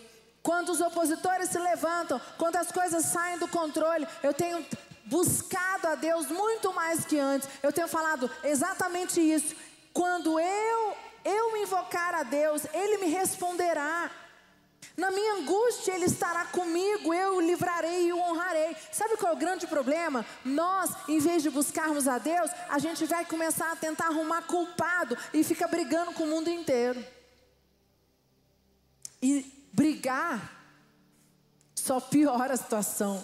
quando 0.43 0.69
os 0.69 0.82
opositores 0.82 1.49
se 1.49 1.58
levantam, 1.58 2.19
quando 2.38 2.58
as 2.58 2.69
coisas 2.69 3.06
saem 3.06 3.39
do 3.39 3.47
controle, 3.47 4.06
eu 4.21 4.34
tenho 4.34 4.63
buscado 5.06 5.88
a 5.88 5.95
Deus 5.95 6.27
muito 6.27 6.73
mais 6.73 7.06
que 7.06 7.17
antes. 7.17 7.47
Eu 7.63 7.71
tenho 7.71 7.88
falado 7.88 8.29
exatamente 8.43 9.21
isso. 9.21 9.56
Quando 9.93 10.38
eu 10.38 10.97
eu 11.23 11.56
invocar 11.56 12.13
a 12.13 12.23
Deus, 12.23 12.65
ele 12.73 12.97
me 12.97 13.08
responderá. 13.08 14.12
Na 14.97 15.10
minha 15.10 15.36
angústia, 15.36 15.93
Ele 15.93 16.06
estará 16.06 16.45
comigo, 16.45 17.13
eu 17.13 17.38
o 17.38 17.41
livrarei 17.41 18.08
e 18.08 18.13
o 18.13 18.19
honrarei. 18.19 18.75
Sabe 18.91 19.17
qual 19.17 19.32
é 19.32 19.36
o 19.36 19.39
grande 19.39 19.65
problema? 19.65 20.23
Nós, 20.45 20.91
em 21.08 21.17
vez 21.17 21.41
de 21.41 21.49
buscarmos 21.49 22.08
a 22.08 22.19
Deus, 22.19 22.51
a 22.69 22.77
gente 22.77 23.06
vai 23.06 23.25
começar 23.25 23.71
a 23.71 23.75
tentar 23.75 24.08
arrumar 24.08 24.43
culpado 24.43 25.17
e 25.34 25.43
fica 25.43 25.67
brigando 25.67 26.13
com 26.13 26.25
o 26.25 26.27
mundo 26.27 26.49
inteiro. 26.49 27.03
E 29.19 29.62
brigar 29.73 30.63
só 31.75 31.99
piora 31.99 32.53
a 32.53 32.57
situação. 32.57 33.21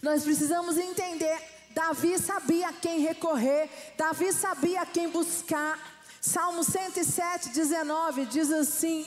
Nós 0.00 0.22
precisamos 0.22 0.76
entender: 0.76 1.40
Davi 1.74 2.18
sabia 2.18 2.68
a 2.68 2.72
quem 2.72 3.00
recorrer, 3.00 3.68
Davi 3.96 4.32
sabia 4.32 4.82
a 4.82 4.86
quem 4.86 5.08
buscar. 5.08 5.78
Salmo 6.20 6.62
107, 6.62 7.48
19 7.48 8.26
diz 8.26 8.52
assim. 8.52 9.06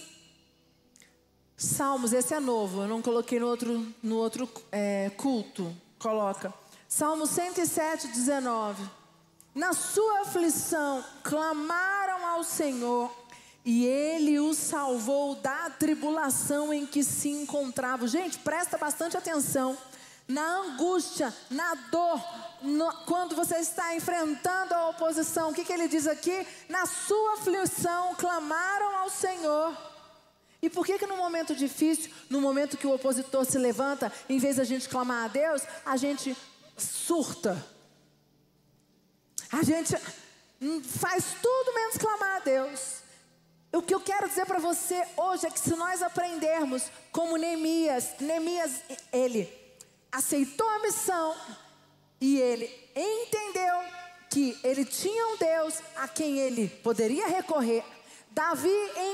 Salmos, 1.55 2.11
esse 2.11 2.33
é 2.33 2.39
novo, 2.39 2.81
eu 2.81 2.87
não 2.87 3.01
coloquei 3.01 3.39
no 3.39 3.47
outro, 3.47 3.93
no 4.01 4.17
outro 4.17 4.49
é, 4.71 5.11
culto. 5.11 5.73
Coloca. 5.99 6.53
Salmo 6.89 7.25
107, 7.25 8.07
19. 8.07 8.83
Na 9.55 9.71
sua 9.71 10.21
aflição 10.21 11.05
clamaram 11.23 12.25
ao 12.25 12.43
Senhor 12.43 13.09
e 13.65 13.85
ele 13.85 14.39
o 14.39 14.53
salvou 14.53 15.35
da 15.35 15.69
tribulação 15.69 16.73
em 16.73 16.85
que 16.85 17.03
se 17.03 17.29
encontrava. 17.29 18.07
Gente, 18.07 18.37
presta 18.39 18.77
bastante 18.77 19.15
atenção. 19.15 19.77
Na 20.27 20.57
angústia, 20.59 21.33
na 21.49 21.73
dor, 21.91 22.21
no, 22.61 22.91
quando 23.05 23.35
você 23.35 23.57
está 23.57 23.95
enfrentando 23.95 24.73
a 24.73 24.89
oposição, 24.89 25.49
o 25.49 25.53
que, 25.53 25.63
que 25.63 25.71
ele 25.71 25.87
diz 25.87 26.07
aqui? 26.07 26.45
Na 26.69 26.85
sua 26.85 27.33
aflição 27.33 28.15
clamaram 28.15 28.97
ao 28.97 29.09
Senhor. 29.09 29.77
E 30.61 30.69
por 30.69 30.85
que 30.85 30.97
que 30.97 31.05
no 31.05 31.17
momento 31.17 31.53
difícil, 31.53 32.09
no 32.29 32.39
momento 32.39 32.77
que 32.77 32.87
o 32.87 32.93
opositor 32.93 33.45
se 33.45 33.57
levanta, 33.57 34.11
em 34.29 34.39
vez 34.39 34.55
da 34.57 34.63
gente 34.63 34.87
clamar 34.87 35.25
a 35.25 35.27
Deus, 35.27 35.61
a 35.85 35.97
gente 35.97 36.35
surta? 36.77 37.61
A 39.51 39.61
gente 39.61 39.95
faz 40.83 41.35
tudo 41.41 41.75
menos 41.75 41.97
clamar 41.97 42.37
a 42.37 42.39
Deus. 42.39 43.02
O 43.73 43.81
que 43.81 43.95
eu 43.95 43.99
quero 43.99 44.29
dizer 44.29 44.45
para 44.45 44.59
você 44.59 45.03
hoje 45.17 45.47
é 45.47 45.49
que 45.49 45.59
se 45.59 45.75
nós 45.75 46.03
aprendermos 46.03 46.83
como 47.11 47.37
Neemias, 47.37 48.09
Neemias, 48.19 48.71
ele 49.11 49.51
aceitou 50.11 50.69
a 50.69 50.79
missão 50.83 51.35
e 52.21 52.39
ele 52.39 52.69
entendeu 52.95 53.73
que 54.29 54.59
ele 54.63 54.85
tinha 54.85 55.27
um 55.29 55.37
Deus 55.37 55.79
a 55.95 56.07
quem 56.07 56.37
ele 56.37 56.67
poderia 56.67 57.27
recorrer. 57.27 57.83
Davi 58.29 58.69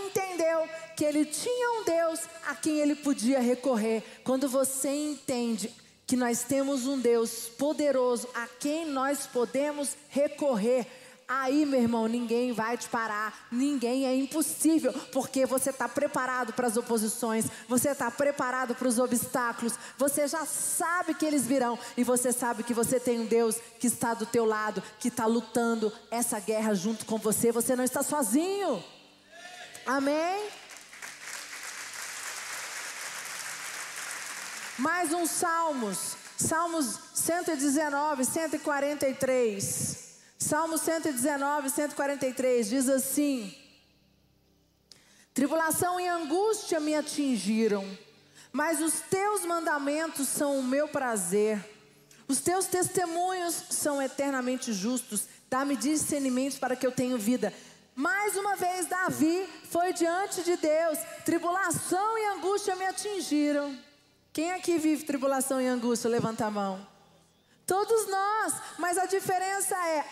entendeu 0.05 0.67
que 0.95 1.05
ele 1.05 1.23
tinha 1.23 1.79
um 1.79 1.85
Deus 1.85 2.19
a 2.45 2.53
quem 2.53 2.81
ele 2.81 2.95
podia 2.95 3.39
recorrer. 3.39 4.03
Quando 4.25 4.49
você 4.49 4.89
entende 4.89 5.73
que 6.05 6.17
nós 6.17 6.43
temos 6.43 6.85
um 6.85 6.99
Deus 6.99 7.47
poderoso 7.47 8.27
a 8.33 8.45
quem 8.59 8.85
nós 8.85 9.25
podemos 9.25 9.95
recorrer, 10.09 10.85
aí, 11.29 11.63
meu 11.63 11.79
irmão, 11.79 12.07
ninguém 12.07 12.51
vai 12.51 12.75
te 12.75 12.89
parar, 12.89 13.47
ninguém 13.51 14.07
é 14.07 14.15
impossível, 14.15 14.91
porque 15.13 15.45
você 15.45 15.69
está 15.69 15.87
preparado 15.87 16.53
para 16.53 16.65
as 16.65 16.75
oposições, 16.75 17.45
você 17.67 17.89
está 17.89 18.09
preparado 18.09 18.73
para 18.73 18.87
os 18.87 18.97
obstáculos, 18.97 19.75
você 19.95 20.27
já 20.27 20.43
sabe 20.47 21.13
que 21.13 21.23
eles 21.23 21.45
virão 21.45 21.77
e 21.95 22.03
você 22.03 22.33
sabe 22.33 22.63
que 22.63 22.73
você 22.73 22.99
tem 22.99 23.19
um 23.19 23.27
Deus 23.27 23.57
que 23.79 23.85
está 23.85 24.15
do 24.15 24.25
teu 24.25 24.43
lado, 24.43 24.81
que 24.99 25.09
está 25.09 25.27
lutando 25.27 25.93
essa 26.09 26.39
guerra 26.39 26.73
junto 26.73 27.05
com 27.05 27.19
você, 27.19 27.51
você 27.51 27.75
não 27.75 27.83
está 27.83 28.01
sozinho. 28.01 28.83
Amém? 29.85 30.49
Mais 34.79 35.13
um 35.13 35.27
Salmos, 35.27 36.15
Salmos 36.37 36.97
119, 37.13 38.25
143. 38.25 40.08
Salmo 40.39 40.77
119, 40.77 41.69
143 41.69 42.69
diz 42.69 42.87
assim: 42.87 43.53
Tribulação 45.33 45.99
e 45.99 46.07
angústia 46.07 46.79
me 46.79 46.95
atingiram, 46.95 47.85
mas 48.49 48.79
os 48.79 49.01
teus 49.01 49.45
mandamentos 49.45 50.29
são 50.29 50.57
o 50.57 50.63
meu 50.63 50.87
prazer. 50.87 51.63
Os 52.25 52.39
teus 52.39 52.67
testemunhos 52.67 53.53
são 53.69 54.01
eternamente 54.01 54.71
justos. 54.71 55.27
Dá-me 55.49 55.75
discernimento 55.75 56.57
para 56.59 56.75
que 56.75 56.87
eu 56.87 56.91
tenha 56.91 57.17
vida. 57.17 57.53
Mais 57.93 58.37
uma 58.37 58.55
vez, 58.55 58.85
Davi 58.85 59.45
foi 59.69 59.91
diante 59.91 60.41
de 60.43 60.55
Deus. 60.55 60.99
Tribulação 61.25 62.17
e 62.17 62.25
angústia 62.37 62.75
me 62.75 62.85
atingiram. 62.85 63.77
Quem 64.31 64.51
aqui 64.53 64.77
vive 64.77 65.03
tribulação 65.03 65.59
e 65.59 65.67
angústia? 65.67 66.09
Levanta 66.09 66.45
a 66.45 66.51
mão. 66.51 66.87
Todos 67.65 68.07
nós, 68.07 68.53
mas 68.77 68.97
a 68.97 69.05
diferença 69.05 69.75
é: 69.75 70.05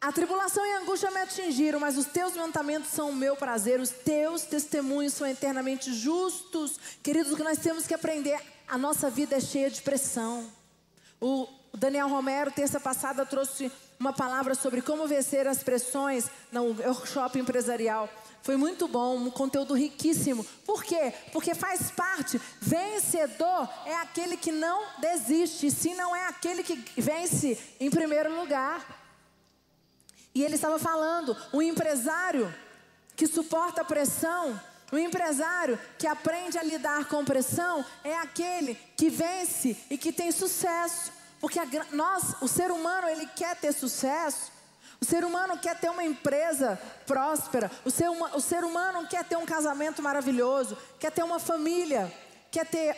a 0.00 0.10
tribulação 0.10 0.64
e 0.64 0.72
a 0.72 0.78
angústia 0.78 1.10
me 1.10 1.18
atingiram, 1.20 1.78
mas 1.78 1.98
os 1.98 2.06
teus 2.06 2.34
mandamentos 2.34 2.90
são 2.90 3.10
o 3.10 3.14
meu 3.14 3.36
prazer, 3.36 3.78
os 3.80 3.90
teus 3.90 4.42
testemunhos 4.42 5.12
são 5.12 5.26
eternamente 5.26 5.92
justos. 5.92 6.78
Queridos, 7.02 7.32
o 7.32 7.36
que 7.36 7.42
nós 7.42 7.58
temos 7.58 7.86
que 7.86 7.92
aprender, 7.92 8.40
a 8.66 8.78
nossa 8.78 9.10
vida 9.10 9.36
é 9.36 9.40
cheia 9.40 9.70
de 9.70 9.82
pressão. 9.82 10.50
O 11.20 11.46
Daniel 11.74 12.08
Romero, 12.08 12.50
terça 12.50 12.80
passada, 12.80 13.26
trouxe 13.26 13.70
uma 13.98 14.12
palavra 14.12 14.54
sobre 14.54 14.80
como 14.80 15.06
vencer 15.06 15.46
as 15.46 15.62
pressões 15.62 16.30
no 16.50 16.68
workshop 16.82 17.38
empresarial. 17.38 18.08
Foi 18.42 18.56
muito 18.56 18.88
bom, 18.88 19.18
um 19.18 19.30
conteúdo 19.30 19.74
riquíssimo. 19.74 20.42
Por 20.64 20.82
quê? 20.82 21.12
Porque 21.30 21.54
faz 21.54 21.90
parte. 21.90 22.40
Vencedor 22.58 23.68
é 23.84 23.96
aquele 23.96 24.38
que 24.38 24.50
não 24.50 24.82
desiste, 24.98 25.70
se 25.70 25.92
não 25.92 26.16
é 26.16 26.26
aquele 26.26 26.62
que 26.62 26.82
vence 26.96 27.58
em 27.78 27.90
primeiro 27.90 28.34
lugar. 28.34 28.99
E 30.34 30.42
ele 30.42 30.54
estava 30.54 30.78
falando, 30.78 31.36
um 31.52 31.60
empresário 31.60 32.52
que 33.16 33.26
suporta 33.26 33.84
pressão, 33.84 34.58
um 34.92 34.98
empresário 34.98 35.78
que 35.98 36.06
aprende 36.06 36.58
a 36.58 36.62
lidar 36.62 37.06
com 37.06 37.24
pressão 37.24 37.84
é 38.02 38.16
aquele 38.16 38.74
que 38.96 39.08
vence 39.08 39.76
e 39.90 39.98
que 39.98 40.12
tem 40.12 40.32
sucesso. 40.32 41.12
Porque 41.40 41.58
a, 41.58 41.66
nós, 41.92 42.34
o 42.40 42.48
ser 42.48 42.70
humano, 42.70 43.08
ele 43.08 43.26
quer 43.26 43.56
ter 43.56 43.72
sucesso 43.72 44.52
o 45.00 45.04
ser 45.04 45.24
humano 45.24 45.56
quer 45.56 45.80
ter 45.80 45.88
uma 45.88 46.04
empresa 46.04 46.78
próspera. 47.06 47.70
O 47.84 47.90
ser, 47.90 48.10
o 48.10 48.40
ser 48.40 48.62
humano 48.64 49.06
quer 49.08 49.24
ter 49.24 49.36
um 49.36 49.46
casamento 49.46 50.02
maravilhoso. 50.02 50.76
Quer 50.98 51.10
ter 51.10 51.22
uma 51.22 51.38
família. 51.38 52.12
Quer 52.50 52.66
ter 52.66 52.96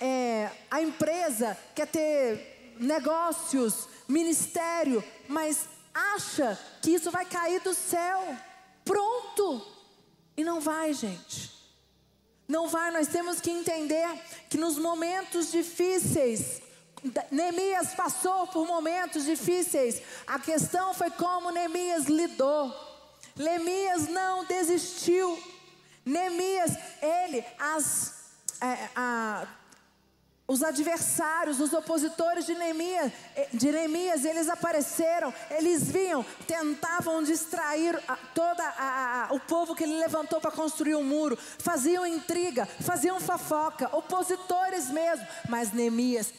é, 0.00 0.50
a 0.70 0.80
empresa. 0.80 1.56
Quer 1.74 1.86
ter 1.88 2.74
negócios, 2.80 3.86
ministério. 4.08 5.04
Mas 5.28 5.68
acha 5.92 6.58
que 6.80 6.90
isso 6.90 7.10
vai 7.10 7.24
cair 7.24 7.60
do 7.60 7.74
céu. 7.74 8.36
Pronto. 8.84 9.66
E 10.36 10.44
não 10.44 10.60
vai, 10.60 10.92
gente. 10.92 11.52
Não 12.48 12.68
vai. 12.68 12.90
Nós 12.90 13.08
temos 13.08 13.40
que 13.40 13.50
entender 13.50 14.08
que 14.48 14.56
nos 14.56 14.78
momentos 14.78 15.50
difíceis 15.50 16.62
Neemias 17.30 17.94
passou 17.94 18.46
por 18.46 18.66
momentos 18.66 19.24
difíceis. 19.24 20.00
A 20.26 20.38
questão 20.38 20.94
foi 20.94 21.10
como 21.10 21.50
Neemias 21.50 22.04
lidou. 22.04 22.72
Neemias 23.34 24.08
não 24.08 24.44
desistiu. 24.44 25.42
Neemias, 26.04 26.76
ele, 27.00 27.44
as, 27.58 28.14
é, 28.60 28.88
a, 28.94 29.46
os 30.52 30.62
adversários, 30.62 31.60
os 31.60 31.72
opositores 31.72 32.44
de 32.44 32.54
Neemias, 32.54 33.10
eh, 33.34 33.48
de 33.54 33.72
Neemias, 33.72 34.22
eles 34.26 34.50
apareceram, 34.50 35.32
eles 35.50 35.90
vinham, 35.90 36.22
tentavam 36.46 37.22
distrair 37.22 37.98
todo 38.34 38.60
o 39.30 39.40
povo 39.40 39.74
que 39.74 39.84
ele 39.84 39.98
levantou 39.98 40.42
para 40.42 40.50
construir 40.50 40.94
o 40.94 40.98
um 40.98 41.04
muro, 41.04 41.38
faziam 41.58 42.06
intriga, 42.06 42.66
faziam 42.66 43.18
fofoca, 43.18 43.88
opositores 43.96 44.90
mesmo, 44.90 45.26
mas 45.48 45.72
Neemias 45.72 46.30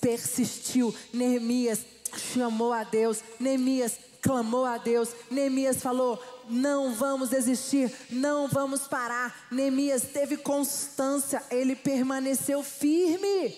persistiu, 0.00 0.94
Neemias 1.12 1.80
chamou 2.16 2.72
a 2.72 2.84
Deus, 2.84 3.22
Neemias 3.38 3.98
clamou 4.20 4.64
a 4.64 4.78
Deus, 4.78 5.10
Neemias 5.30 5.82
falou: 5.82 6.22
não 6.48 6.94
vamos 6.94 7.30
desistir, 7.30 7.92
não 8.10 8.48
vamos 8.48 8.86
parar. 8.88 9.48
Neemias 9.50 10.02
teve 10.02 10.36
constância, 10.36 11.42
ele 11.50 11.74
permaneceu 11.76 12.62
firme. 12.62 13.56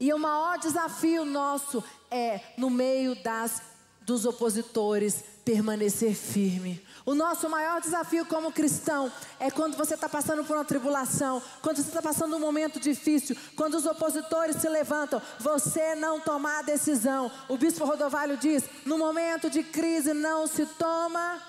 E 0.00 0.12
o 0.12 0.18
maior 0.18 0.58
desafio 0.58 1.24
nosso 1.24 1.82
é, 2.10 2.40
no 2.56 2.70
meio 2.70 3.20
das 3.22 3.62
dos 4.08 4.24
opositores, 4.24 5.22
permanecer 5.44 6.14
firme. 6.14 6.82
O 7.08 7.14
nosso 7.14 7.48
maior 7.48 7.80
desafio 7.80 8.26
como 8.26 8.52
cristão 8.52 9.10
é 9.40 9.50
quando 9.50 9.78
você 9.78 9.94
está 9.94 10.10
passando 10.10 10.44
por 10.44 10.54
uma 10.54 10.64
tribulação, 10.66 11.42
quando 11.62 11.78
você 11.78 11.88
está 11.88 12.02
passando 12.02 12.36
um 12.36 12.38
momento 12.38 12.78
difícil, 12.78 13.34
quando 13.56 13.76
os 13.78 13.86
opositores 13.86 14.56
se 14.56 14.68
levantam, 14.68 15.22
você 15.40 15.94
não 15.94 16.20
tomar 16.20 16.58
a 16.58 16.62
decisão. 16.62 17.32
O 17.48 17.56
bispo 17.56 17.86
Rodovalho 17.86 18.36
diz: 18.36 18.62
no 18.84 18.98
momento 18.98 19.48
de 19.48 19.62
crise 19.62 20.12
não 20.12 20.46
se 20.46 20.66
toma 20.66 21.42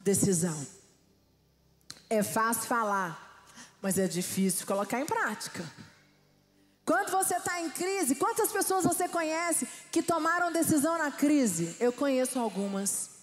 decisão. 0.00 0.64
É 2.08 2.22
fácil 2.22 2.62
falar, 2.62 3.42
mas 3.82 3.98
é 3.98 4.06
difícil 4.06 4.64
colocar 4.64 5.00
em 5.00 5.06
prática. 5.06 5.68
Quando 6.86 7.10
você 7.10 7.34
está 7.34 7.60
em 7.60 7.68
crise, 7.68 8.14
quantas 8.14 8.52
pessoas 8.52 8.84
você 8.84 9.08
conhece 9.08 9.66
que 9.90 10.04
tomaram 10.04 10.52
decisão 10.52 10.96
na 10.98 11.10
crise? 11.10 11.74
Eu 11.80 11.92
conheço 11.92 12.38
algumas. 12.38 13.13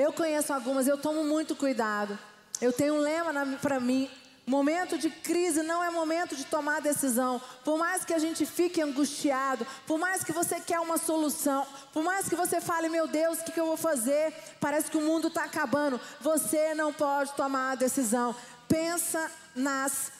Eu 0.00 0.14
conheço 0.14 0.50
algumas, 0.50 0.88
eu 0.88 0.96
tomo 0.96 1.22
muito 1.22 1.54
cuidado. 1.54 2.18
Eu 2.58 2.72
tenho 2.72 2.94
um 2.94 3.00
lema 3.00 3.58
para 3.60 3.78
mim: 3.78 4.08
momento 4.46 4.96
de 4.96 5.10
crise 5.10 5.62
não 5.62 5.84
é 5.84 5.90
momento 5.90 6.34
de 6.34 6.46
tomar 6.46 6.80
decisão. 6.80 7.38
Por 7.62 7.76
mais 7.76 8.02
que 8.02 8.14
a 8.14 8.18
gente 8.18 8.46
fique 8.46 8.80
angustiado, 8.80 9.66
por 9.86 9.98
mais 9.98 10.24
que 10.24 10.32
você 10.32 10.58
quer 10.58 10.80
uma 10.80 10.96
solução, 10.96 11.66
por 11.92 12.02
mais 12.02 12.30
que 12.30 12.34
você 12.34 12.62
fale, 12.62 12.88
meu 12.88 13.06
Deus, 13.06 13.40
o 13.40 13.44
que, 13.44 13.52
que 13.52 13.60
eu 13.60 13.66
vou 13.66 13.76
fazer? 13.76 14.32
Parece 14.58 14.90
que 14.90 14.96
o 14.96 15.02
mundo 15.02 15.28
está 15.28 15.44
acabando. 15.44 16.00
Você 16.22 16.72
não 16.72 16.94
pode 16.94 17.34
tomar 17.34 17.72
a 17.72 17.74
decisão. 17.74 18.34
Pensa 18.66 19.30
nas 19.54 20.12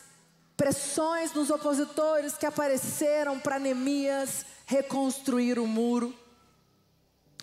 pressões, 0.59 1.33
nos 1.33 1.49
opositores 1.49 2.37
que 2.37 2.45
apareceram 2.45 3.41
para 3.41 3.59
Neemias 3.59 4.45
reconstruir 4.67 5.59
o 5.59 5.67
muro. 5.67 6.15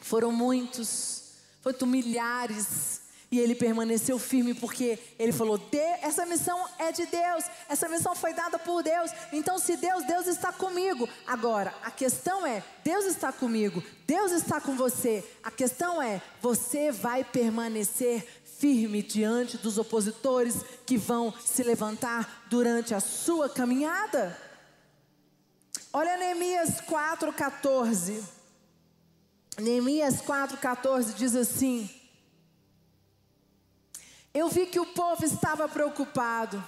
Foram 0.04 0.32
muitos 0.32 1.27
foi 1.74 1.88
milhares. 1.88 3.02
E 3.30 3.40
ele 3.40 3.56
permaneceu 3.56 4.18
firme 4.18 4.54
porque 4.54 4.98
ele 5.20 5.34
falou: 5.34 5.60
essa 6.02 6.26
missão 6.26 6.66
é 6.80 6.94
de 6.94 7.06
Deus, 7.06 7.44
essa 7.68 7.90
missão 7.90 8.16
foi 8.16 8.34
dada 8.34 8.58
por 8.58 8.82
Deus. 8.82 9.12
Então, 9.34 9.60
se 9.60 9.76
Deus, 9.76 10.06
Deus 10.06 10.28
está 10.28 10.54
comigo. 10.54 11.10
Agora, 11.26 11.76
a 11.84 11.92
questão 11.92 12.48
é: 12.48 12.64
Deus 12.86 13.06
está 13.06 13.34
comigo, 13.34 13.84
Deus 14.06 14.32
está 14.32 14.62
com 14.62 14.78
você. 14.78 15.26
A 15.44 15.52
questão 15.52 16.02
é: 16.02 16.22
você 16.42 16.90
vai 16.90 17.24
permanecer 17.24 18.26
firme 18.60 19.04
diante 19.04 19.58
dos 19.58 19.78
opositores 19.78 20.56
que 20.86 20.98
vão 20.98 21.34
se 21.44 21.64
levantar 21.64 22.46
durante 22.50 22.94
a 22.94 23.02
sua 23.02 23.50
caminhada? 23.50 24.38
Olha 25.92 26.16
Neemias 26.16 26.80
4,14. 26.82 28.37
Neemias 29.60 30.22
4,14 30.22 31.16
diz 31.16 31.36
assim: 31.36 31.90
Eu 34.34 34.50
vi 34.50 34.68
que 34.68 34.80
o 34.80 34.86
povo 34.86 35.26
estava 35.26 35.68
preocupado, 35.68 36.64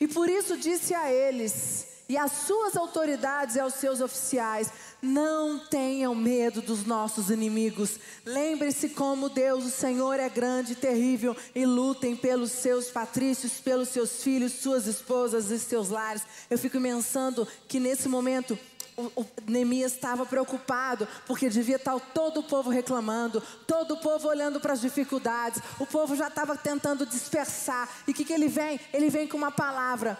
e 0.00 0.08
por 0.08 0.28
isso 0.28 0.56
disse 0.56 0.92
a 0.92 1.10
eles, 1.10 1.86
e 2.08 2.16
às 2.16 2.32
suas 2.32 2.76
autoridades 2.76 3.54
e 3.54 3.60
aos 3.60 3.74
seus 3.74 4.00
oficiais: 4.00 4.72
Não 5.00 5.58
tenham 5.58 6.16
medo 6.16 6.60
dos 6.60 6.84
nossos 6.84 7.30
inimigos. 7.30 8.00
Lembre-se 8.24 8.88
como 8.88 9.28
Deus, 9.28 9.64
o 9.64 9.70
Senhor, 9.70 10.18
é 10.18 10.28
grande 10.28 10.72
e 10.72 10.76
terrível, 10.76 11.36
e 11.54 11.64
lutem 11.64 12.16
pelos 12.16 12.50
seus 12.50 12.90
patrícios, 12.90 13.60
pelos 13.60 13.88
seus 13.90 14.22
filhos, 14.22 14.52
suas 14.52 14.86
esposas 14.86 15.50
e 15.50 15.60
seus 15.60 15.90
lares. 15.90 16.22
Eu 16.50 16.58
fico 16.58 16.80
pensando 16.80 17.46
que 17.68 17.78
nesse 17.78 18.08
momento 18.08 18.58
o, 18.96 19.20
o 19.20 19.26
Neemias 19.46 19.92
estava 19.92 20.24
preocupado, 20.24 21.06
porque 21.26 21.48
devia 21.48 21.76
estar 21.76 21.98
todo 22.00 22.40
o 22.40 22.42
povo 22.42 22.70
reclamando, 22.70 23.42
todo 23.66 23.94
o 23.94 23.96
povo 23.98 24.28
olhando 24.28 24.60
para 24.60 24.72
as 24.72 24.80
dificuldades, 24.80 25.62
o 25.78 25.86
povo 25.86 26.16
já 26.16 26.28
estava 26.28 26.56
tentando 26.56 27.04
dispersar. 27.04 27.88
E 28.06 28.10
o 28.10 28.14
que, 28.14 28.24
que 28.24 28.32
ele 28.32 28.48
vem? 28.48 28.80
Ele 28.92 29.10
vem 29.10 29.28
com 29.28 29.36
uma 29.36 29.50
palavra: 29.50 30.18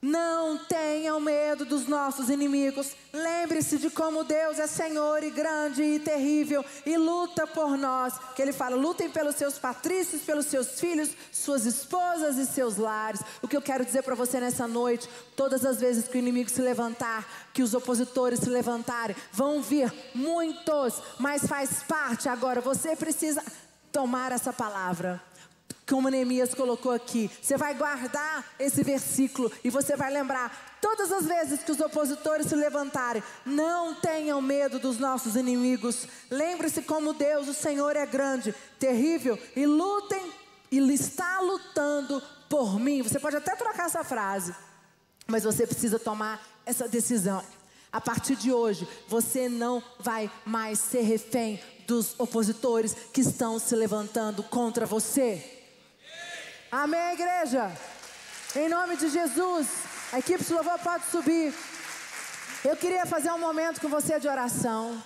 não 0.00 0.58
tenham 0.58 1.18
medo 1.18 1.64
dos 1.64 1.86
nossos 1.86 2.30
inimigos. 2.30 2.92
Lembre-se 3.12 3.78
de 3.78 3.90
como 3.90 4.22
Deus 4.22 4.58
é 4.58 4.66
Senhor 4.66 5.22
e 5.24 5.30
grande 5.30 5.82
e 5.82 5.98
terrível 5.98 6.64
e 6.86 6.96
luta 6.96 7.46
por 7.46 7.76
nós. 7.76 8.14
Que 8.34 8.42
Ele 8.42 8.52
fala: 8.52 8.76
lutem 8.76 9.10
pelos 9.10 9.34
seus 9.34 9.58
patrícios, 9.58 10.22
pelos 10.22 10.46
seus 10.46 10.78
filhos, 10.78 11.10
suas 11.32 11.66
esposas 11.66 12.36
e 12.36 12.46
seus 12.46 12.76
lares. 12.76 13.20
O 13.42 13.48
que 13.48 13.56
eu 13.56 13.62
quero 13.62 13.84
dizer 13.84 14.02
para 14.02 14.14
você 14.14 14.38
nessa 14.38 14.68
noite: 14.68 15.08
todas 15.34 15.64
as 15.64 15.80
vezes 15.80 16.06
que 16.06 16.16
o 16.16 16.20
inimigo 16.20 16.48
se 16.48 16.62
levantar, 16.62 17.50
que 17.52 17.62
os 17.62 17.74
opositores 17.74 18.40
se 18.40 18.48
levantarem, 18.48 19.16
vão 19.32 19.60
vir 19.60 19.92
muitos, 20.14 21.02
mas 21.18 21.46
faz 21.46 21.82
parte 21.82 22.28
agora. 22.28 22.60
Você 22.60 22.94
precisa 22.94 23.42
tomar 23.90 24.30
essa 24.30 24.52
palavra 24.52 25.27
como 25.88 26.08
Neemias 26.10 26.54
colocou 26.54 26.92
aqui. 26.92 27.30
Você 27.40 27.56
vai 27.56 27.74
guardar 27.74 28.44
esse 28.58 28.84
versículo 28.84 29.50
e 29.64 29.70
você 29.70 29.96
vai 29.96 30.12
lembrar 30.12 30.76
todas 30.80 31.10
as 31.10 31.26
vezes 31.26 31.62
que 31.62 31.72
os 31.72 31.80
opositores 31.80 32.46
se 32.46 32.54
levantarem, 32.54 33.22
não 33.44 33.94
tenham 33.94 34.40
medo 34.40 34.78
dos 34.78 34.98
nossos 34.98 35.34
inimigos. 35.34 36.06
Lembre-se 36.30 36.82
como 36.82 37.14
Deus, 37.14 37.48
o 37.48 37.54
Senhor 37.54 37.96
é 37.96 38.06
grande, 38.06 38.54
terrível 38.78 39.38
e 39.56 39.66
lutem 39.66 40.32
e 40.70 40.78
está 40.92 41.40
lutando 41.40 42.22
por 42.48 42.78
mim. 42.78 43.02
Você 43.02 43.18
pode 43.18 43.36
até 43.36 43.56
trocar 43.56 43.86
essa 43.86 44.04
frase, 44.04 44.54
mas 45.26 45.44
você 45.44 45.66
precisa 45.66 45.98
tomar 45.98 46.40
essa 46.66 46.86
decisão. 46.86 47.42
A 47.90 48.00
partir 48.00 48.36
de 48.36 48.52
hoje, 48.52 48.86
você 49.08 49.48
não 49.48 49.82
vai 49.98 50.30
mais 50.44 50.78
ser 50.78 51.00
refém 51.00 51.58
dos 51.86 52.14
opositores 52.18 52.94
que 53.14 53.22
estão 53.22 53.58
se 53.58 53.74
levantando 53.74 54.42
contra 54.42 54.84
você. 54.84 55.57
Amém, 56.70 57.14
igreja? 57.14 57.72
Em 58.54 58.68
nome 58.68 58.98
de 58.98 59.08
Jesus, 59.08 59.66
a 60.12 60.18
equipe 60.18 60.44
de 60.44 60.52
louvor 60.52 60.78
pode 60.80 61.06
subir. 61.06 61.54
Eu 62.62 62.76
queria 62.76 63.06
fazer 63.06 63.32
um 63.32 63.38
momento 63.38 63.80
com 63.80 63.88
você 63.88 64.20
de 64.20 64.28
oração. 64.28 65.02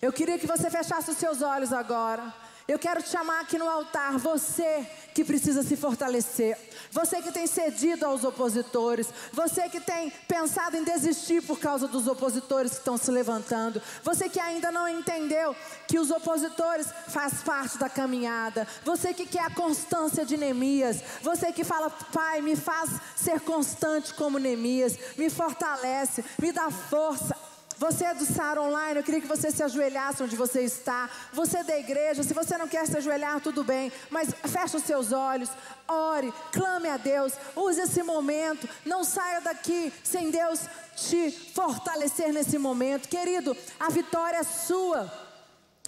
Eu 0.00 0.10
queria 0.10 0.38
que 0.38 0.46
você 0.46 0.70
fechasse 0.70 1.10
os 1.10 1.18
seus 1.18 1.42
olhos 1.42 1.74
agora. 1.74 2.32
Eu 2.66 2.78
quero 2.78 3.02
te 3.02 3.10
chamar 3.10 3.40
aqui 3.40 3.58
no 3.58 3.68
altar, 3.68 4.16
você 4.16 4.86
que 5.14 5.22
precisa 5.22 5.62
se 5.62 5.76
fortalecer, 5.76 6.58
você 6.90 7.20
que 7.20 7.30
tem 7.30 7.46
cedido 7.46 8.06
aos 8.06 8.24
opositores, 8.24 9.06
você 9.32 9.68
que 9.68 9.80
tem 9.80 10.10
pensado 10.26 10.74
em 10.74 10.82
desistir 10.82 11.42
por 11.42 11.58
causa 11.58 11.86
dos 11.86 12.08
opositores 12.08 12.72
que 12.72 12.78
estão 12.78 12.96
se 12.96 13.10
levantando, 13.10 13.82
você 14.02 14.30
que 14.30 14.40
ainda 14.40 14.72
não 14.72 14.88
entendeu 14.88 15.54
que 15.86 15.98
os 15.98 16.10
opositores 16.10 16.88
faz 17.08 17.42
parte 17.42 17.76
da 17.76 17.90
caminhada, 17.90 18.66
você 18.82 19.12
que 19.12 19.26
quer 19.26 19.44
a 19.44 19.50
constância 19.50 20.24
de 20.24 20.38
Neemias, 20.38 21.02
você 21.20 21.52
que 21.52 21.64
fala, 21.64 21.90
Pai, 21.90 22.40
me 22.40 22.56
faz 22.56 22.90
ser 23.14 23.40
constante 23.40 24.14
como 24.14 24.38
Neemias, 24.38 24.98
me 25.18 25.28
fortalece, 25.28 26.24
me 26.40 26.50
dá 26.50 26.70
força. 26.70 27.43
Você 27.78 28.04
é 28.04 28.14
do 28.14 28.24
SAR 28.24 28.58
Online, 28.58 28.98
eu 28.98 29.02
queria 29.02 29.20
que 29.20 29.26
você 29.26 29.50
se 29.50 29.62
ajoelhasse 29.62 30.22
onde 30.22 30.36
você 30.36 30.62
está. 30.62 31.10
Você 31.32 31.58
é 31.58 31.64
da 31.64 31.78
igreja, 31.78 32.22
se 32.22 32.32
você 32.32 32.56
não 32.56 32.68
quer 32.68 32.86
se 32.86 32.96
ajoelhar, 32.96 33.40
tudo 33.40 33.64
bem. 33.64 33.92
Mas 34.10 34.32
feche 34.46 34.76
os 34.76 34.84
seus 34.84 35.12
olhos, 35.12 35.50
ore, 35.88 36.32
clame 36.52 36.88
a 36.88 36.96
Deus. 36.96 37.32
Use 37.56 37.80
esse 37.80 38.02
momento. 38.02 38.68
Não 38.84 39.02
saia 39.02 39.40
daqui 39.40 39.92
sem 40.02 40.30
Deus 40.30 40.60
te 40.96 41.30
fortalecer 41.30 42.32
nesse 42.32 42.58
momento. 42.58 43.08
Querido, 43.08 43.56
a 43.78 43.90
vitória 43.90 44.38
é 44.38 44.44
sua. 44.44 45.12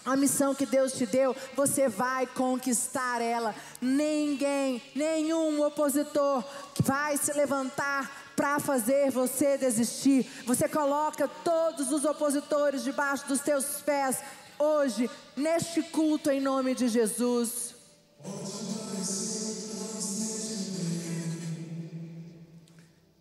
A 0.05 0.15
missão 0.17 0.55
que 0.55 0.65
Deus 0.65 0.93
te 0.93 1.05
deu, 1.05 1.35
você 1.57 1.89
vai 1.89 2.29
conquistar 2.29 3.21
ela. 3.21 3.53
Ninguém, 3.81 4.81
nenhum 4.95 5.61
opositor 5.65 6.45
vai 6.81 7.17
se 7.17 7.33
levantar 7.33 8.26
para 8.37 8.61
fazer 8.61 9.11
você 9.11 9.57
desistir. 9.57 10.31
Você 10.47 10.69
coloca 10.69 11.27
todos 11.27 11.91
os 11.91 12.05
opositores 12.05 12.85
debaixo 12.85 13.27
dos 13.27 13.41
teus 13.41 13.65
pés 13.81 14.19
hoje, 14.59 15.11
neste 15.35 15.83
culto, 15.83 16.31
em 16.31 16.41
nome 16.41 16.75
de 16.75 16.87
Jesus. 16.87 17.75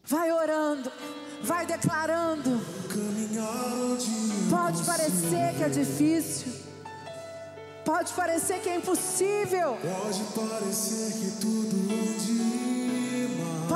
Vai 0.03 0.31
orando, 0.31 0.91
vai 1.41 1.65
declarando. 1.65 2.61
Pode 4.49 4.83
parecer 4.83 5.55
que 5.57 5.63
é 5.63 5.69
difícil. 5.69 6.53
Pode 7.83 8.13
parecer 8.13 8.59
que 8.61 8.69
é 8.69 8.75
impossível. 8.77 9.77
Pode 9.77 10.23
parecer 10.33 11.13
que 11.13 11.31
tudo 11.39 11.75
ande 11.93 12.64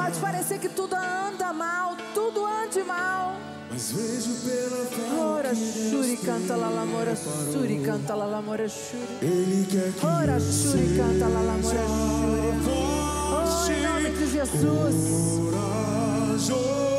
Pode 0.09 0.21
parecer 0.21 0.57
que 0.57 0.69
tudo 0.69 0.95
anda 0.95 1.53
mal, 1.53 1.95
tudo 2.15 2.43
ande 2.43 2.81
mal. 2.83 3.35
Mas 3.69 3.91
vejo 3.91 4.33
pela 4.43 4.83
fé. 4.87 5.21
Ora, 5.21 5.53
shuri 5.53 6.17
canta 6.17 6.55
la 6.55 6.67
lamora, 6.67 7.15
shuri 7.15 7.79
canta 7.85 8.15
la 8.15 8.25
lamora, 8.25 8.67
shuri. 8.67 9.19
Ele 9.21 9.67
quer 9.69 9.93
que 9.93 10.03
Ora, 10.03 10.39
shuri 10.39 10.97
canta 10.97 11.27
la 11.27 11.41
lamora, 11.41 11.85
shuri. 11.85 12.49
Oh, 12.65 13.71
em 13.71 13.81
nome 13.83 14.09
de 14.09 14.25
Jesus. 14.31 14.95
corajoso 15.37 16.98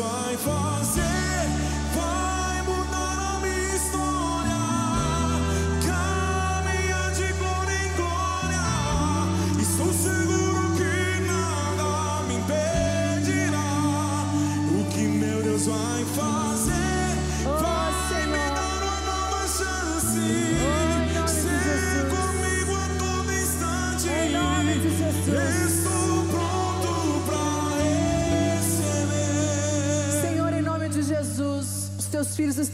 meu 0.00 0.36
Deus 0.38 0.79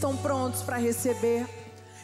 estão 0.07 0.15
prontos 0.15 0.61
para 0.61 0.77
receber, 0.77 1.45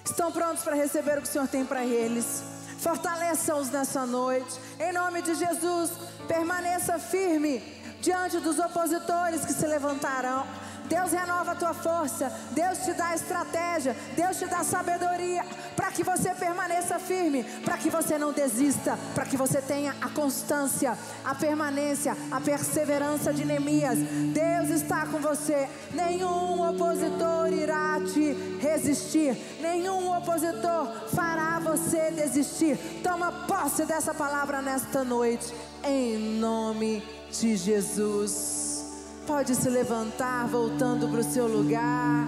estão 0.03 0.29
prontos 0.29 0.61
para 0.61 0.75
receber 0.75 1.17
o 1.17 1.21
que 1.21 1.27
o 1.29 1.31
Senhor 1.31 1.47
tem 1.47 1.63
para 1.63 1.85
eles. 1.85 2.43
Fortaleça-os 2.79 3.69
nessa 3.69 4.05
noite, 4.05 4.59
em 4.77 4.91
nome 4.91 5.21
de 5.21 5.33
Jesus, 5.35 5.91
permaneça 6.27 6.99
firme 6.99 7.63
diante 8.01 8.39
dos 8.39 8.59
opositores 8.59 9.45
que 9.45 9.53
se 9.53 9.65
levantarão. 9.65 10.45
Deus 10.93 11.11
renova 11.11 11.53
a 11.53 11.55
tua 11.55 11.73
força, 11.73 12.31
Deus 12.51 12.77
te 12.85 12.93
dá 12.93 13.15
estratégia, 13.15 13.95
Deus 14.15 14.37
te 14.37 14.45
dá 14.45 14.63
sabedoria 14.63 15.43
para 15.75 15.91
que 15.91 16.03
você 16.03 16.35
permaneça 16.35 16.99
firme, 16.99 17.43
para 17.65 17.79
que 17.79 17.89
você 17.89 18.15
não 18.15 18.31
desista, 18.31 18.95
para 19.15 19.25
que 19.25 19.35
você 19.35 19.59
tenha 19.59 19.95
a 19.99 20.09
constância, 20.09 20.95
a 21.25 21.33
permanência, 21.33 22.15
a 22.31 22.39
perseverança 22.39 23.33
de 23.33 23.43
Neemias. 23.43 23.97
Deus 24.33 24.69
está 24.69 25.07
com 25.07 25.17
você. 25.19 25.67
Nenhum 25.91 26.61
opositor 26.69 27.51
irá 27.51 27.99
te 28.13 28.33
resistir, 28.61 29.35
nenhum 29.59 30.15
opositor 30.15 31.09
fará 31.09 31.57
você 31.57 32.11
desistir. 32.11 32.77
Toma 33.01 33.31
posse 33.47 33.83
dessa 33.83 34.13
palavra 34.13 34.61
nesta 34.61 35.03
noite, 35.03 35.51
em 35.83 36.37
nome 36.37 37.03
de 37.31 37.57
Jesus. 37.57 38.62
Pode 39.25 39.55
se 39.55 39.69
levantar, 39.69 40.47
voltando 40.47 41.07
para 41.07 41.21
o 41.21 41.23
seu 41.23 41.47
lugar. 41.47 42.27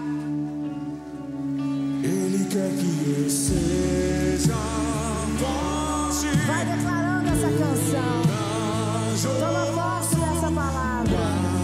Ele 2.02 2.44
quer 2.46 2.70
que 2.70 3.20
eu 3.20 3.28
seja 3.28 4.54
forte. 5.38 6.26
Vai 6.46 6.64
declarando 6.64 7.28
essa 7.28 7.48
canção. 7.48 8.22
Toma 9.38 9.66
posse 9.74 10.16
dessa 10.16 10.50
palavra. 10.50 11.55